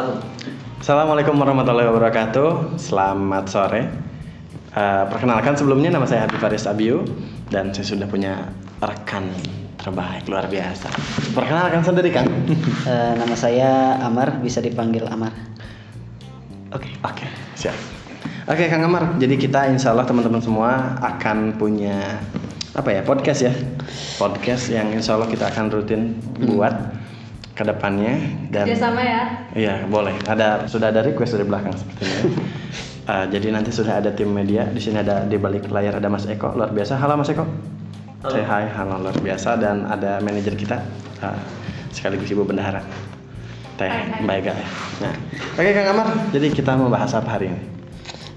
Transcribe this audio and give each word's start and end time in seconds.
Salam. 0.00 0.16
Assalamualaikum 0.80 1.36
warahmatullahi 1.36 1.84
wabarakatuh. 1.92 2.80
Selamat 2.80 3.44
sore. 3.52 3.84
Uh, 4.72 5.04
perkenalkan 5.12 5.60
sebelumnya 5.60 5.92
nama 5.92 6.08
saya 6.08 6.24
Habib 6.24 6.40
Faris 6.40 6.64
Abiu 6.64 7.04
dan 7.52 7.68
saya 7.76 7.84
sudah 7.84 8.08
punya 8.08 8.48
rekan 8.80 9.28
terbaik 9.76 10.24
luar 10.24 10.48
biasa. 10.48 10.88
Perkenalkan 11.36 11.84
sendiri 11.84 12.16
Kang. 12.16 12.32
Uh, 12.88 13.12
nama 13.20 13.36
saya 13.36 14.00
Amar, 14.00 14.40
bisa 14.40 14.64
dipanggil 14.64 15.04
Amar. 15.04 15.36
Oke. 16.72 16.88
Okay. 16.88 16.92
Oke, 17.04 17.20
okay, 17.20 17.28
siap. 17.60 17.76
Oke 18.48 18.64
okay, 18.64 18.66
Kang 18.72 18.80
Amar, 18.80 19.20
jadi 19.20 19.36
kita 19.36 19.68
insya 19.68 19.92
Allah 19.92 20.08
teman-teman 20.08 20.40
semua 20.40 20.96
akan 21.04 21.60
punya 21.60 22.24
apa 22.72 22.88
ya 22.88 23.04
podcast 23.04 23.44
ya, 23.44 23.52
podcast 24.16 24.72
yang 24.72 24.96
insya 24.96 25.20
Allah 25.20 25.28
kita 25.28 25.52
akan 25.52 25.68
rutin 25.68 26.16
hmm. 26.40 26.56
Buat 27.60 27.68
ke 27.68 27.76
depannya 27.76 28.14
dan 28.48 28.64
ya 28.64 28.76
sama 28.76 29.02
ya? 29.04 29.22
Iya 29.52 29.74
boleh. 29.84 30.16
Ada 30.24 30.64
sudah 30.64 30.88
ada 30.88 31.04
request 31.04 31.36
dari 31.36 31.44
belakang 31.44 31.76
seperti 31.76 32.02
ini 32.08 32.20
uh, 33.12 33.24
jadi 33.28 33.46
nanti 33.52 33.68
sudah 33.68 34.00
ada 34.00 34.10
tim 34.16 34.32
media. 34.32 34.64
Di 34.64 34.80
sini 34.80 35.04
ada 35.04 35.28
di 35.28 35.36
balik 35.36 35.68
layar 35.68 36.00
ada 36.00 36.08
Mas 36.08 36.24
Eko. 36.24 36.56
Luar 36.56 36.72
biasa. 36.72 36.96
Halo 36.96 37.20
Mas 37.20 37.28
Eko. 37.28 37.44
Halo. 38.24 38.36
say 38.36 38.44
hi 38.44 38.64
halo 38.72 39.00
luar 39.04 39.16
biasa. 39.20 39.60
Dan 39.60 39.84
ada 39.84 40.24
manajer 40.24 40.56
kita 40.56 40.80
uh, 41.20 41.36
sekaligus 41.92 42.32
ibu 42.32 42.48
bendahara. 42.48 42.80
Teh. 43.76 43.92
Mbak 44.24 44.36
Ega 44.40 44.52
ya 44.56 44.66
nah. 45.04 45.14
Oke 45.60 45.68
okay, 45.68 45.72
Kang 45.76 45.92
Amar. 45.92 46.08
Jadi 46.32 46.46
kita 46.56 46.80
mau 46.80 46.88
bahas 46.88 47.12
apa 47.12 47.28
hari 47.28 47.52
ini? 47.52 47.60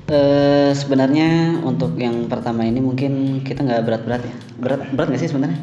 Uh, 0.03 0.75
sebenarnya 0.75 1.63
untuk 1.63 1.95
yang 1.95 2.27
pertama 2.27 2.67
ini 2.67 2.83
mungkin 2.83 3.39
kita 3.39 3.63
nggak 3.63 3.87
berat-berat 3.87 4.21
ya. 4.27 4.35
Berat 4.59 4.79
berat 4.91 5.07
nggak 5.15 5.21
sih 5.23 5.31
sebenarnya? 5.31 5.59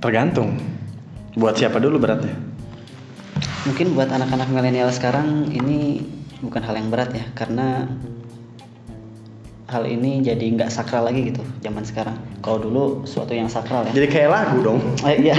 Tergantung. 0.00 0.56
Buat 1.32 1.56
siapa 1.56 1.80
dulu 1.80 1.96
beratnya 1.96 2.51
mungkin 3.68 3.94
buat 3.94 4.10
anak-anak 4.10 4.48
milenial 4.50 4.90
sekarang 4.90 5.48
ini 5.54 6.02
bukan 6.42 6.62
hal 6.66 6.74
yang 6.74 6.90
berat 6.90 7.14
ya 7.14 7.24
karena 7.38 7.86
hal 9.72 9.88
ini 9.88 10.20
jadi 10.20 10.44
nggak 10.52 10.68
sakral 10.68 11.08
lagi 11.08 11.32
gitu 11.32 11.40
zaman 11.64 11.80
sekarang. 11.80 12.12
Kalau 12.44 12.60
dulu 12.60 13.08
suatu 13.08 13.32
yang 13.32 13.48
sakral 13.48 13.88
ya. 13.88 13.96
Jadi 13.96 14.06
kayak 14.12 14.28
lagu 14.28 14.60
dong. 14.60 14.84
Eh, 15.08 15.24
iya. 15.24 15.36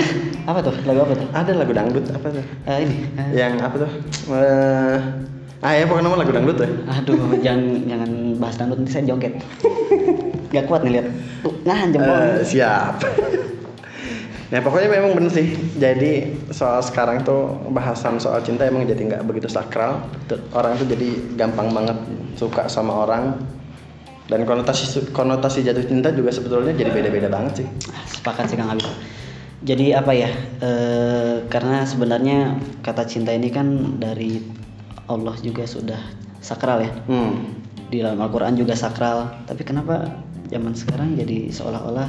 Apa 0.49 0.65
tuh? 0.65 0.73
Lagu 0.89 1.05
apa 1.05 1.13
tuh? 1.13 1.27
Ada 1.29 1.51
lagu 1.53 1.69
dangdut 1.69 2.09
apa 2.09 2.27
tuh? 2.33 2.43
Uh, 2.65 2.77
ini. 2.81 2.97
Uh, 3.13 3.29
yang 3.37 3.61
apa 3.61 3.75
tuh? 3.85 3.91
Uh, 4.33 4.97
ah 5.61 5.71
ya 5.77 5.85
pokoknya 5.85 6.09
nama 6.09 6.17
lagu 6.25 6.33
dangdut 6.33 6.57
ya. 6.57 6.69
Aduh 6.97 7.37
jangan 7.45 7.85
jangan 7.85 8.09
bahas 8.41 8.55
dangdut 8.57 8.77
nanti 8.81 8.91
saya 8.97 9.05
joget. 9.05 9.37
Nggak 10.49 10.65
kuat 10.65 10.81
nih 10.81 10.91
lihat. 10.97 11.07
Nah 11.61 11.79
jempol. 11.93 12.17
Uh, 12.17 12.41
siap. 12.41 13.05
Ya 14.49 14.65
pokoknya 14.65 14.89
memang 14.97 15.13
bener 15.13 15.29
sih. 15.29 15.53
Jadi 15.83 16.31
soal 16.55 16.79
sekarang 16.79 17.27
tuh 17.27 17.59
bahasan 17.75 18.15
soal 18.15 18.39
cinta 18.39 18.63
emang 18.63 18.87
jadi 18.87 19.03
nggak 19.03 19.27
begitu 19.27 19.51
sakral. 19.51 19.99
Orang 20.55 20.79
tuh 20.79 20.87
jadi 20.87 21.35
gampang 21.35 21.75
banget 21.75 21.99
suka 22.39 22.71
sama 22.71 23.03
orang. 23.03 23.43
Dan 24.31 24.47
konotasi 24.47 25.11
konotasi 25.11 25.67
jatuh 25.67 25.83
cinta 25.83 26.07
juga 26.15 26.31
sebetulnya 26.31 26.71
jadi 26.71 26.87
beda-beda 26.95 27.27
banget 27.27 27.59
sih. 27.59 27.67
Sepakat 28.07 28.47
sih 28.47 28.55
Kang 28.55 28.71
Habib. 28.71 28.87
Jadi 29.67 29.91
apa 29.91 30.15
ya? 30.15 30.31
E, 30.63 30.71
karena 31.51 31.83
sebenarnya 31.83 32.55
kata 32.79 33.03
cinta 33.03 33.35
ini 33.35 33.51
kan 33.51 33.99
dari 33.99 34.39
Allah 35.11 35.35
juga 35.43 35.67
sudah 35.67 35.99
sakral 36.39 36.87
ya. 36.87 36.91
Hmm. 37.11 37.59
Di 37.91 37.99
dalam 37.99 38.23
Al-Quran 38.23 38.55
juga 38.55 38.79
sakral. 38.79 39.43
Tapi 39.43 39.67
kenapa 39.67 40.07
zaman 40.47 40.71
sekarang 40.71 41.19
jadi 41.19 41.51
seolah-olah 41.51 42.07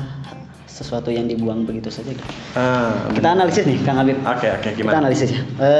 sesuatu 0.74 1.06
yang 1.14 1.30
dibuang 1.30 1.62
begitu 1.62 1.86
saja. 1.86 2.10
Ah, 2.58 3.06
kita 3.14 3.30
analisis 3.30 3.62
nih, 3.62 3.78
Kang 3.86 3.94
Habib. 3.94 4.18
Oke, 4.26 4.42
okay, 4.42 4.50
oke, 4.50 4.60
okay, 4.66 4.70
gimana? 4.74 4.90
Kita 4.90 5.00
analisis 5.06 5.28
ya. 5.30 5.42
E, 5.62 5.70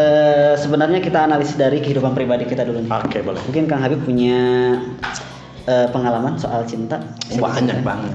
sebenarnya 0.55 1.01
kita 1.03 1.19
analisis 1.27 1.59
dari 1.59 1.83
kehidupan 1.83 2.15
pribadi 2.15 2.47
kita 2.47 2.63
dulu 2.63 2.79
nih. 2.87 2.91
Oke, 2.95 3.11
okay, 3.11 3.21
boleh. 3.27 3.43
Mungkin 3.43 3.67
Kang 3.67 3.83
Habib 3.83 4.07
punya 4.07 4.39
e, 5.67 5.75
pengalaman 5.91 6.39
soal 6.39 6.63
cinta? 6.71 7.03
Banyak 7.27 7.83
banget. 7.83 8.15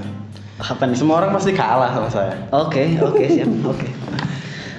Apa 0.56 0.88
nih? 0.88 0.96
Semua 0.96 1.20
orang 1.20 1.36
pasti 1.36 1.52
kalah 1.52 1.92
sama 1.92 2.08
saya. 2.08 2.32
Oke, 2.48 2.96
okay, 2.96 3.04
oke, 3.04 3.12
okay, 3.12 3.26
siap. 3.28 3.50
Oke. 3.60 3.84
Okay. 3.84 3.92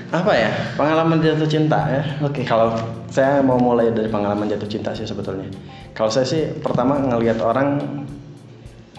Apa 0.10 0.34
ya? 0.34 0.50
Pengalaman 0.82 1.22
jatuh 1.22 1.46
cinta 1.46 1.86
ya. 1.86 2.02
Oke. 2.26 2.42
Okay. 2.42 2.44
Kalau 2.50 2.82
saya 3.14 3.46
mau 3.46 3.62
mulai 3.62 3.94
dari 3.94 4.10
pengalaman 4.10 4.50
jatuh 4.50 4.66
cinta 4.66 4.90
sih 4.98 5.06
sebetulnya. 5.06 5.54
Kalau 5.94 6.10
saya 6.10 6.26
sih 6.26 6.50
pertama 6.66 6.98
ngelihat 6.98 7.38
orang 7.46 7.78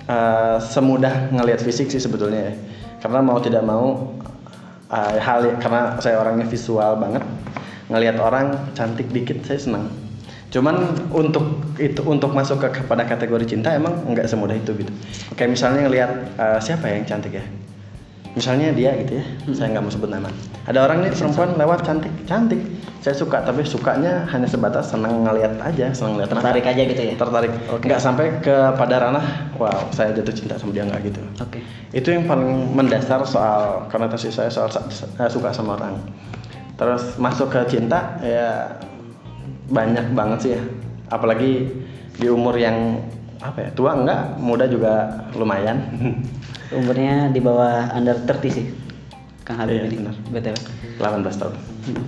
uh, 0.06 0.62
semudah 0.62 1.34
ngelihat 1.34 1.58
fisik 1.66 1.90
sih 1.90 1.98
sebetulnya 1.98 2.46
ya 2.46 2.54
karena 3.02 3.18
mau 3.20 3.38
tidak 3.42 3.66
mau 3.66 4.14
uh, 4.88 5.14
hal 5.18 5.58
karena 5.58 5.98
saya 5.98 6.22
orangnya 6.22 6.46
visual 6.46 6.96
banget 7.02 7.26
ngelihat 7.90 8.16
orang 8.22 8.72
cantik 8.72 9.10
dikit 9.10 9.42
saya 9.42 9.58
senang. 9.58 9.90
Cuman 10.52 10.76
untuk 11.10 11.64
itu 11.80 12.04
untuk 12.04 12.30
masuk 12.36 12.60
ke 12.62 12.84
kepada 12.84 13.08
kategori 13.08 13.44
cinta 13.48 13.72
emang 13.74 14.06
nggak 14.06 14.28
semudah 14.30 14.54
itu 14.54 14.72
gitu. 14.78 14.92
Kayak 15.34 15.50
misalnya 15.58 15.80
ngelihat 15.88 16.10
uh, 16.38 16.58
siapa 16.62 16.88
yang 16.88 17.04
cantik 17.04 17.36
ya 17.36 17.44
misalnya 18.32 18.72
dia 18.72 18.96
gitu 19.04 19.20
ya 19.20 19.24
hmm. 19.24 19.52
saya 19.52 19.76
nggak 19.76 19.84
mau 19.84 19.92
sebut 19.92 20.08
nama. 20.08 20.28
Ada 20.64 20.78
orang 20.88 21.04
nih 21.04 21.12
perempuan 21.12 21.52
lewat 21.58 21.84
cantik. 21.84 22.12
Cantik. 22.24 22.60
Saya 23.02 23.18
suka 23.18 23.42
tapi 23.42 23.66
sukanya 23.66 24.24
hanya 24.30 24.46
sebatas 24.46 24.94
senang 24.94 25.26
ngeliat 25.26 25.58
aja 25.58 25.90
senang 25.90 26.16
ngeliat 26.16 26.30
tertarik 26.30 26.64
aja 26.64 26.82
gitu 26.86 27.02
ya? 27.02 27.14
Tertarik. 27.18 27.52
Okay. 27.66 27.86
nggak 27.90 28.00
sampai 28.00 28.26
ke 28.40 28.56
pada 28.78 28.94
ranah 29.02 29.26
wow 29.58 29.90
saya 29.90 30.14
jatuh 30.14 30.32
cinta 30.32 30.54
sama 30.56 30.72
dia 30.72 30.86
nggak 30.86 31.12
gitu. 31.12 31.20
Oke. 31.42 31.58
Okay. 31.58 31.62
itu 31.92 32.08
yang 32.14 32.24
paling 32.30 32.72
mendasar 32.72 33.20
soal 33.26 33.84
konotasi 33.90 34.32
saya 34.32 34.48
soal 34.48 34.70
saya 34.70 35.28
suka 35.28 35.50
sama 35.52 35.76
orang. 35.76 35.98
Terus 36.78 37.18
masuk 37.20 37.52
ke 37.52 37.60
cinta 37.68 38.16
ya 38.22 38.80
banyak 39.68 40.14
banget 40.14 40.38
sih 40.40 40.52
ya. 40.56 40.62
Apalagi 41.12 41.68
di 42.16 42.26
umur 42.30 42.56
yang 42.56 43.02
apa 43.42 43.66
ya 43.66 43.70
tua 43.74 43.98
enggak 43.98 44.38
muda 44.38 44.70
juga 44.70 45.26
lumayan 45.34 45.82
umurnya 46.74 47.28
di 47.30 47.40
bawah 47.40 47.92
under 47.92 48.16
30 48.16 48.48
sih 48.52 48.66
Kang 49.42 49.58
Habib 49.58 49.74
iya, 49.74 49.90
ini 49.90 49.96
benar. 49.98 50.14
BTW 50.30 50.56
18 51.02 51.40
tahun. 51.42 51.54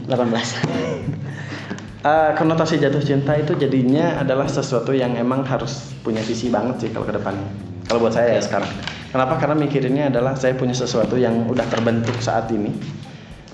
18 0.07 0.15
uh, 0.15 0.23
eh, 2.09 2.31
konotasi 2.39 2.79
jatuh 2.79 3.03
cinta 3.03 3.35
itu 3.35 3.59
jadinya 3.59 4.23
adalah 4.23 4.47
sesuatu 4.47 4.95
yang 4.95 5.19
emang 5.19 5.43
harus 5.43 5.91
punya 6.07 6.23
visi 6.23 6.47
banget 6.47 6.87
sih 6.87 6.91
kalau 6.95 7.11
ke 7.11 7.15
depannya 7.19 7.75
kalau 7.85 8.01
buat 8.01 8.15
saya 8.17 8.33
okay. 8.33 8.39
ya 8.41 8.43
sekarang. 8.43 8.73
Kenapa? 9.13 9.35
Karena 9.39 9.57
mikirinnya 9.61 10.05
adalah 10.11 10.35
saya 10.35 10.57
punya 10.57 10.75
sesuatu 10.75 11.15
yang 11.21 11.47
udah 11.47 11.63
terbentuk 11.69 12.17
saat 12.19 12.49
ini. 12.51 12.73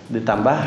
Ditambah 0.09 0.59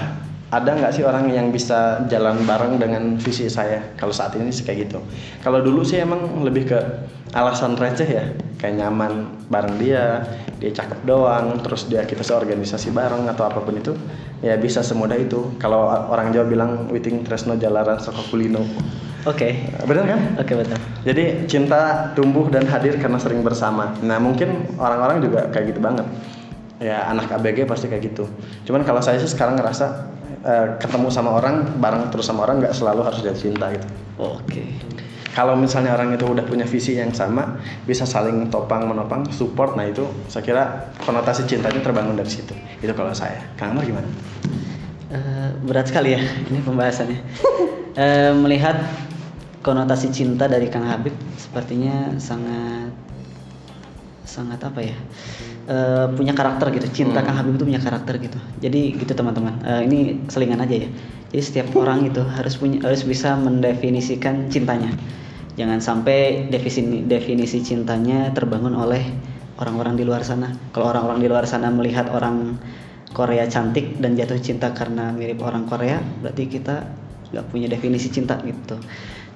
ada 0.54 0.78
nggak 0.78 0.94
sih 0.94 1.02
orang 1.02 1.34
yang 1.34 1.50
bisa 1.50 2.06
jalan 2.06 2.46
bareng 2.46 2.78
dengan 2.78 3.18
visi 3.18 3.50
saya? 3.50 3.82
Kalau 3.98 4.14
saat 4.14 4.38
ini 4.38 4.54
sih 4.54 4.62
kayak 4.62 4.86
gitu. 4.86 5.02
Kalau 5.42 5.66
dulu 5.66 5.82
sih 5.82 5.98
emang 5.98 6.46
lebih 6.46 6.70
ke 6.70 6.80
alasan 7.34 7.74
receh 7.74 8.06
ya. 8.06 8.30
Kayak 8.62 8.86
nyaman 8.86 9.34
bareng 9.50 9.82
dia 9.82 10.30
dia 10.62 10.72
cakep 10.72 11.10
doang 11.10 11.60
terus 11.66 11.90
dia 11.90 12.06
kita 12.06 12.22
seorganisasi 12.22 12.94
bareng 12.94 13.28
atau 13.28 13.50
apa 13.50 13.60
pun 13.66 13.74
itu 13.74 13.98
ya 14.46 14.54
bisa 14.62 14.86
semudah 14.86 15.18
itu. 15.18 15.58
Kalau 15.58 15.90
orang 15.90 16.30
Jawa 16.30 16.46
bilang 16.46 16.72
witing 16.94 17.26
tresno 17.26 17.58
jalaran 17.58 17.98
soko 17.98 18.22
kulino 18.30 18.62
oke. 19.26 19.34
Okay. 19.34 19.68
benar 19.90 20.06
kan? 20.06 20.20
Oke 20.38 20.54
okay, 20.54 20.56
betul 20.62 20.80
jadi 21.04 21.44
cinta 21.52 22.12
tumbuh 22.16 22.48
dan 22.48 22.64
hadir 22.64 22.96
karena 22.96 23.20
sering 23.20 23.44
bersama. 23.44 23.92
Nah 24.00 24.24
mungkin 24.24 24.80
orang-orang 24.80 25.20
juga 25.20 25.52
kayak 25.52 25.76
gitu 25.76 25.80
banget. 25.84 26.08
Ya 26.80 27.04
anak 27.12 27.28
ABG 27.28 27.68
pasti 27.68 27.92
kayak 27.92 28.16
gitu. 28.16 28.28
Cuman 28.64 28.88
kalau 28.88 29.04
saya 29.04 29.20
sih 29.20 29.28
sekarang 29.28 29.60
ngerasa 29.60 30.08
uh, 30.44 30.78
ketemu 30.78 31.08
sama 31.10 31.40
orang 31.40 31.80
bareng 31.80 32.12
terus 32.12 32.28
sama 32.28 32.46
orang 32.46 32.62
nggak 32.62 32.76
selalu 32.76 33.02
harus 33.04 33.20
jatuh 33.24 33.42
cinta 33.52 33.72
gitu. 33.74 33.88
Oke. 34.20 34.38
Okay. 34.48 34.68
kalau 35.34 35.58
misalnya 35.58 35.98
orang 35.98 36.14
itu 36.14 36.30
udah 36.30 36.46
punya 36.46 36.62
visi 36.70 36.94
yang 36.94 37.10
sama 37.10 37.58
bisa 37.90 38.06
saling 38.06 38.54
topang 38.54 38.86
menopang 38.86 39.26
support 39.34 39.74
nah 39.74 39.82
itu 39.82 40.06
saya 40.30 40.46
kira 40.46 40.64
konotasi 41.02 41.50
cintanya 41.50 41.82
terbangun 41.82 42.14
dari 42.14 42.30
situ. 42.30 42.54
Itu 42.86 42.94
kalau 42.94 43.16
saya. 43.18 43.42
Kang 43.58 43.74
Amar 43.74 43.84
gimana? 43.90 44.06
Uh, 45.10 45.50
berat 45.66 45.90
sekali 45.90 46.14
ya 46.14 46.22
ini 46.22 46.62
pembahasannya. 46.62 47.20
Uh, 47.98 48.34
melihat 48.46 48.78
konotasi 49.66 50.14
cinta 50.14 50.46
dari 50.46 50.70
Kang 50.70 50.86
Habib 50.86 51.16
sepertinya 51.40 52.14
sangat 52.22 52.94
sangat 54.28 54.60
apa 54.66 54.82
ya 54.82 54.98
uh, 55.68 56.08
punya 56.14 56.34
karakter 56.36 56.72
gitu. 56.76 57.04
Cinta 57.04 57.20
hmm. 57.22 57.28
Kang 57.28 57.38
Habib 57.40 57.54
itu 57.60 57.66
punya 57.68 57.82
karakter 57.82 58.20
gitu. 58.20 58.40
Jadi 58.60 58.96
gitu 59.00 59.14
teman-teman. 59.16 59.60
Uh, 59.64 59.82
ini 59.84 60.24
selingan 60.28 60.60
aja 60.64 60.88
ya. 60.88 60.90
Jadi 61.34 61.42
setiap 61.44 61.68
orang 61.76 62.06
itu 62.08 62.22
harus 62.22 62.60
punya 62.60 62.84
harus 62.86 63.04
bisa 63.04 63.36
mendefinisikan 63.40 64.52
cintanya. 64.52 64.94
Jangan 65.54 65.80
sampai 65.82 66.50
definisi 66.50 67.06
definisi 67.06 67.62
cintanya 67.62 68.34
terbangun 68.34 68.74
oleh 68.74 69.02
orang-orang 69.62 69.98
di 69.98 70.04
luar 70.06 70.26
sana. 70.26 70.54
Kalau 70.74 70.90
orang-orang 70.90 71.22
di 71.22 71.30
luar 71.30 71.46
sana 71.46 71.70
melihat 71.70 72.10
orang 72.10 72.58
Korea 73.14 73.46
cantik 73.46 74.02
dan 74.02 74.18
jatuh 74.18 74.42
cinta 74.42 74.74
karena 74.74 75.14
mirip 75.14 75.38
orang 75.46 75.70
Korea 75.70 76.02
berarti 76.26 76.50
kita 76.50 76.82
nggak 77.30 77.46
punya 77.54 77.68
definisi 77.70 78.10
cinta 78.10 78.42
gitu. 78.42 78.78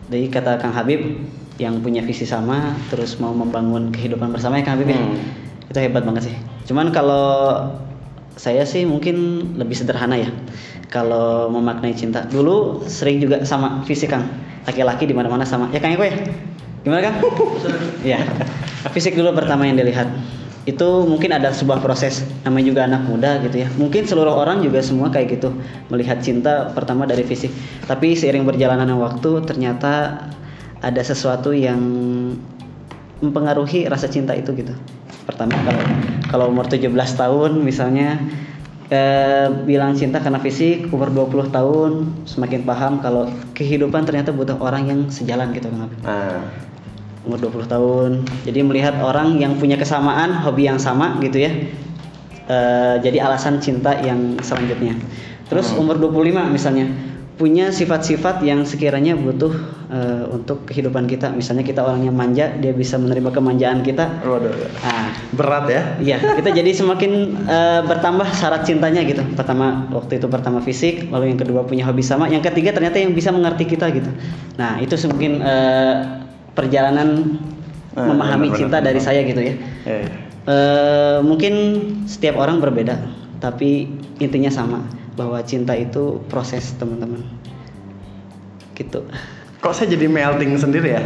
Jadi 0.09 0.25
kata 0.33 0.57
Kang 0.57 0.73
Habib 0.73 1.21
yang 1.61 1.81
punya 1.81 2.01
visi 2.05 2.25
sama 2.25 2.73
terus 2.89 3.17
mau 3.17 3.33
membangun 3.33 3.89
kehidupan 3.93 4.33
bersama 4.33 4.61
ya 4.61 4.65
Kang 4.65 4.81
Habib 4.81 4.89
ya? 4.93 4.97
hmm. 4.97 5.13
ya 5.13 5.46
itu 5.67 5.77
hebat 5.79 6.03
banget 6.03 6.31
sih 6.31 6.35
cuman 6.67 6.91
kalau 6.91 7.67
saya 8.37 8.63
sih 8.63 8.85
mungkin 8.85 9.49
lebih 9.57 9.73
sederhana 9.73 10.19
ya 10.19 10.29
kalau 10.87 11.51
memaknai 11.51 11.91
cinta 11.97 12.23
dulu 12.29 12.85
sering 12.85 13.19
juga 13.19 13.43
sama 13.43 13.83
fisik 13.83 14.13
kang 14.13 14.27
laki-laki 14.67 15.07
di 15.07 15.15
mana-mana 15.15 15.47
sama. 15.47 15.71
Ya 15.71 15.79
Kang 15.79 15.95
Eko 15.95 16.03
ya? 16.03 16.13
Gimana 16.83 17.01
Kang? 17.07 17.15
Iya. 18.07 18.19
Fisik 18.91 19.15
dulu 19.15 19.31
pertama 19.33 19.63
yang 19.63 19.79
dilihat. 19.79 20.11
Itu 20.67 21.07
mungkin 21.07 21.31
ada 21.31 21.55
sebuah 21.55 21.79
proses 21.79 22.27
namanya 22.43 22.65
juga 22.67 22.81
anak 22.83 23.07
muda 23.07 23.39
gitu 23.47 23.63
ya. 23.63 23.71
Mungkin 23.79 24.03
seluruh 24.03 24.35
orang 24.35 24.59
juga 24.59 24.83
semua 24.83 25.07
kayak 25.07 25.39
gitu 25.39 25.55
melihat 25.87 26.19
cinta 26.19 26.67
pertama 26.75 27.07
dari 27.07 27.23
fisik. 27.23 27.55
Tapi 27.87 28.19
seiring 28.19 28.43
berjalannya 28.43 28.91
waktu 28.99 29.47
ternyata 29.47 30.27
ada 30.83 31.01
sesuatu 31.01 31.55
yang 31.55 31.79
mempengaruhi 33.23 33.87
rasa 33.87 34.11
cinta 34.11 34.35
itu 34.35 34.51
gitu. 34.59 34.75
Pertama 35.27 35.53
kalau 35.67 35.83
kalau 36.31 36.45
umur 36.47 36.65
17 36.71 36.87
tahun 36.95 37.51
misalnya 37.59 38.15
eh, 38.87 39.47
bilang 39.67 39.91
cinta 39.93 40.23
karena 40.23 40.39
fisik, 40.39 40.87
umur 40.95 41.11
20 41.11 41.51
tahun 41.51 41.91
semakin 42.23 42.63
paham 42.63 43.03
kalau 43.03 43.27
kehidupan 43.51 44.07
ternyata 44.07 44.31
butuh 44.31 44.55
orang 44.63 44.87
yang 44.87 44.99
sejalan 45.11 45.51
gitu 45.51 45.67
Habib. 45.67 45.99
Nah, 46.03 46.47
Umur 47.27 47.43
20 47.43 47.67
tahun. 47.67 48.11
Jadi 48.47 48.63
melihat 48.63 49.03
orang 49.03 49.35
yang 49.35 49.59
punya 49.59 49.75
kesamaan, 49.75 50.47
hobi 50.47 50.63
yang 50.63 50.79
sama 50.79 51.19
gitu 51.19 51.43
ya. 51.43 51.51
Eh, 52.47 52.95
jadi 53.03 53.27
alasan 53.27 53.59
cinta 53.59 53.99
yang 53.99 54.39
selanjutnya. 54.39 54.95
Terus 55.51 55.75
umur 55.75 55.99
25 55.99 56.47
misalnya 56.47 56.87
punya 57.37 57.69
sifat-sifat 57.69 58.41
yang 58.41 58.65
sekiranya 58.65 59.13
butuh 59.13 59.53
eh, 59.93 60.25
untuk 60.33 60.65
kehidupan 60.65 61.05
kita. 61.05 61.29
Misalnya 61.31 61.61
kita 61.61 61.85
orang 61.85 62.01
yang 62.01 62.17
manja, 62.17 62.49
dia 62.57 62.73
bisa 62.73 62.97
menerima 62.97 63.29
kemanjaan 63.29 63.85
kita. 63.85 64.25
waduh. 64.25 64.49
Nah, 64.81 65.13
Berat 65.37 65.65
ya. 65.69 65.81
Iya, 66.01 66.17
kita 66.41 66.49
jadi 66.49 66.71
semakin 66.73 67.11
eh, 67.45 67.81
bertambah 67.85 68.27
syarat 68.33 68.65
cintanya 68.65 69.05
gitu. 69.05 69.21
Pertama 69.37 69.85
waktu 69.93 70.17
itu 70.17 70.25
pertama 70.27 70.59
fisik, 70.59 71.07
lalu 71.13 71.31
yang 71.31 71.39
kedua 71.39 71.61
punya 71.63 71.85
hobi 71.85 72.01
sama, 72.01 72.25
yang 72.25 72.41
ketiga 72.41 72.73
ternyata 72.73 72.97
yang 72.97 73.13
bisa 73.13 73.29
mengerti 73.29 73.69
kita 73.69 73.87
gitu. 73.93 74.09
Nah, 74.57 74.81
itu 74.81 74.97
mungkin 75.07 75.39
eh, 75.45 75.95
perjalanan 76.57 77.37
Ah, 77.97 78.13
memahami 78.13 78.53
benar-benar. 78.53 78.61
cinta 78.61 78.77
dari 78.77 79.01
saya 79.01 79.21
gitu 79.25 79.41
ya. 79.41 79.53
Eh, 79.85 80.05
Eh, 80.47 81.19
mungkin 81.27 81.53
setiap 82.07 82.39
orang 82.39 82.63
berbeda, 82.63 82.95
tapi 83.43 83.83
intinya 84.23 84.47
sama 84.47 84.79
bahwa 85.17 85.41
cinta 85.41 85.73
itu 85.73 86.21
proses 86.29 86.71
teman-teman. 86.77 87.25
Gitu. 88.77 89.01
kok 89.57 89.73
saya 89.73 89.89
jadi 89.89 90.05
melting 90.05 90.53
sendiri 90.53 90.93
ya? 90.93 91.01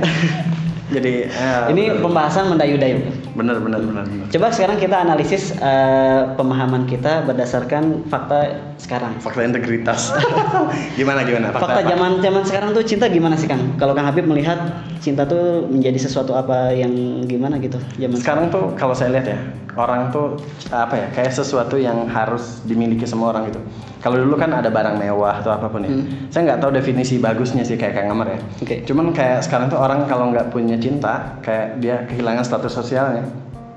jadi 0.95 1.31
eh, 1.31 1.61
Ini 1.71 2.03
pembahasan 2.03 2.51
mendayu-dayu. 2.51 2.99
bener 3.31 3.63
bener 3.63 3.79
bener 3.79 4.03
bener. 4.03 4.27
Coba 4.27 4.51
sekarang 4.51 4.75
kita 4.75 5.07
analisis 5.07 5.55
eh, 5.55 6.21
pemahaman 6.35 6.83
kita 6.83 7.23
berdasarkan 7.23 8.03
fakta 8.11 8.59
sekarang. 8.81 9.21
Fakta 9.21 9.45
integritas. 9.45 10.09
gimana 10.99 11.21
gimana? 11.21 11.53
Fakta 11.53 11.85
apa? 11.85 11.85
zaman 11.85 12.17
zaman 12.17 12.43
sekarang 12.43 12.69
tuh 12.73 12.81
cinta 12.81 13.05
gimana 13.05 13.37
sih 13.37 13.45
Kang? 13.45 13.77
Kalau 13.77 13.93
Kang 13.93 14.09
Habib 14.09 14.25
melihat 14.25 14.57
cinta 14.97 15.29
tuh 15.29 15.69
menjadi 15.69 16.01
sesuatu 16.01 16.33
apa 16.33 16.73
yang 16.73 17.23
gimana 17.29 17.61
gitu 17.61 17.77
zaman 18.01 18.17
Sekarang 18.17 18.45
tuh 18.49 18.73
kalau 18.73 18.97
saya 18.97 19.13
lihat 19.13 19.29
ya, 19.29 19.37
orang 19.77 20.09
tuh 20.09 20.41
apa 20.73 20.97
ya, 20.97 21.07
kayak 21.13 21.31
sesuatu 21.31 21.77
yang 21.77 22.09
harus 22.09 22.65
dimiliki 22.65 23.05
semua 23.05 23.37
orang 23.37 23.53
gitu. 23.53 23.61
Kalau 24.01 24.17
dulu 24.17 24.33
kan 24.33 24.49
ada 24.49 24.73
barang 24.73 24.97
mewah 24.97 25.45
atau 25.45 25.53
apa 25.53 25.69
pun 25.69 25.85
ya. 25.85 25.89
Hmm. 25.93 26.27
Saya 26.33 26.41
nggak 26.51 26.59
tahu 26.65 26.71
definisi 26.73 27.21
bagusnya 27.21 27.61
sih 27.61 27.77
kayak 27.77 28.01
Kang 28.01 28.17
Amar 28.17 28.33
ya. 28.33 28.39
Oke. 28.65 28.81
Cuman 28.89 29.13
kayak 29.13 29.45
sekarang 29.45 29.69
tuh 29.69 29.77
orang 29.77 30.09
kalau 30.09 30.33
nggak 30.33 30.49
punya 30.49 30.75
cinta, 30.81 31.37
kayak 31.45 31.77
dia 31.77 32.01
kehilangan 32.09 32.41
status 32.41 32.73
sosialnya. 32.73 33.21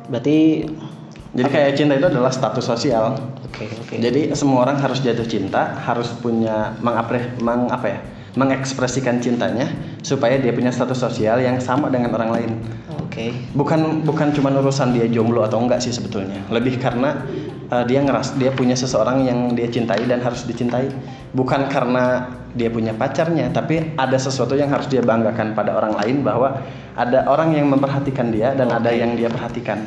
Berarti 0.08 0.64
Jadi 1.34 1.48
kayak 1.50 1.70
cinta 1.74 1.98
itu 1.98 2.06
adalah 2.06 2.30
status 2.30 2.62
sosial. 2.62 3.18
oke 3.42 3.64
oke. 3.66 3.94
Jadi 3.98 4.30
semua 4.38 4.62
orang 4.70 4.78
harus 4.78 5.02
jatuh 5.02 5.26
cinta, 5.26 5.74
harus 5.82 6.06
punya 6.22 6.78
mengapre, 6.78 7.34
meng 7.42 7.66
apa 7.74 7.86
ya, 7.90 7.98
mengekspresikan 8.38 9.18
cintanya 9.18 9.66
supaya 10.02 10.38
dia 10.38 10.54
punya 10.54 10.70
status 10.70 10.98
sosial 10.98 11.42
yang 11.42 11.58
sama 11.58 11.90
dengan 11.90 12.14
orang 12.14 12.30
lain. 12.30 12.50
Oke. 13.02 13.34
Bukan 13.54 14.06
bukan 14.06 14.30
cuma 14.34 14.50
urusan 14.54 14.94
dia 14.94 15.06
jomblo 15.10 15.42
atau 15.42 15.58
enggak 15.58 15.82
sih 15.82 15.90
sebetulnya. 15.90 16.38
Lebih 16.50 16.78
karena 16.78 17.26
uh, 17.70 17.82
dia 17.86 18.02
ngeras 18.02 18.34
dia 18.38 18.54
punya 18.54 18.78
seseorang 18.78 19.26
yang 19.26 19.54
dia 19.58 19.66
cintai 19.70 20.06
dan 20.06 20.22
harus 20.22 20.46
dicintai. 20.46 20.90
Bukan 21.34 21.66
karena 21.66 22.30
dia 22.54 22.70
punya 22.70 22.94
pacarnya, 22.94 23.50
tapi 23.50 23.98
ada 23.98 24.14
sesuatu 24.14 24.54
yang 24.54 24.70
harus 24.70 24.86
dia 24.86 25.02
banggakan 25.02 25.58
pada 25.58 25.74
orang 25.74 25.98
lain 25.98 26.22
bahwa 26.22 26.62
ada 26.94 27.26
orang 27.26 27.58
yang 27.58 27.66
memperhatikan 27.66 28.30
dia 28.30 28.54
dan 28.54 28.70
ada 28.70 28.94
Oke. 28.94 29.02
yang 29.02 29.18
dia 29.18 29.26
perhatikan. 29.26 29.82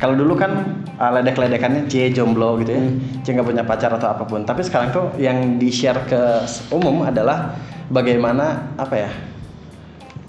Kalau 0.00 0.16
dulu 0.16 0.32
kan 0.32 0.80
uh, 0.96 1.12
ledek-ledekannya 1.20 1.84
cie 1.84 2.08
jomblo 2.08 2.56
gitu 2.64 2.72
ya, 2.72 2.80
Hmm. 2.80 3.20
cie 3.20 3.36
nggak 3.36 3.48
punya 3.52 3.64
pacar 3.68 3.92
atau 3.92 4.08
apa 4.08 4.24
pun. 4.24 4.48
Tapi 4.48 4.64
sekarang 4.64 4.96
tuh 4.96 5.12
yang 5.20 5.60
di 5.60 5.68
share 5.68 6.08
ke 6.08 6.48
umum 6.72 7.04
adalah 7.04 7.52
bagaimana 7.92 8.72
apa 8.80 8.94
ya 8.96 9.10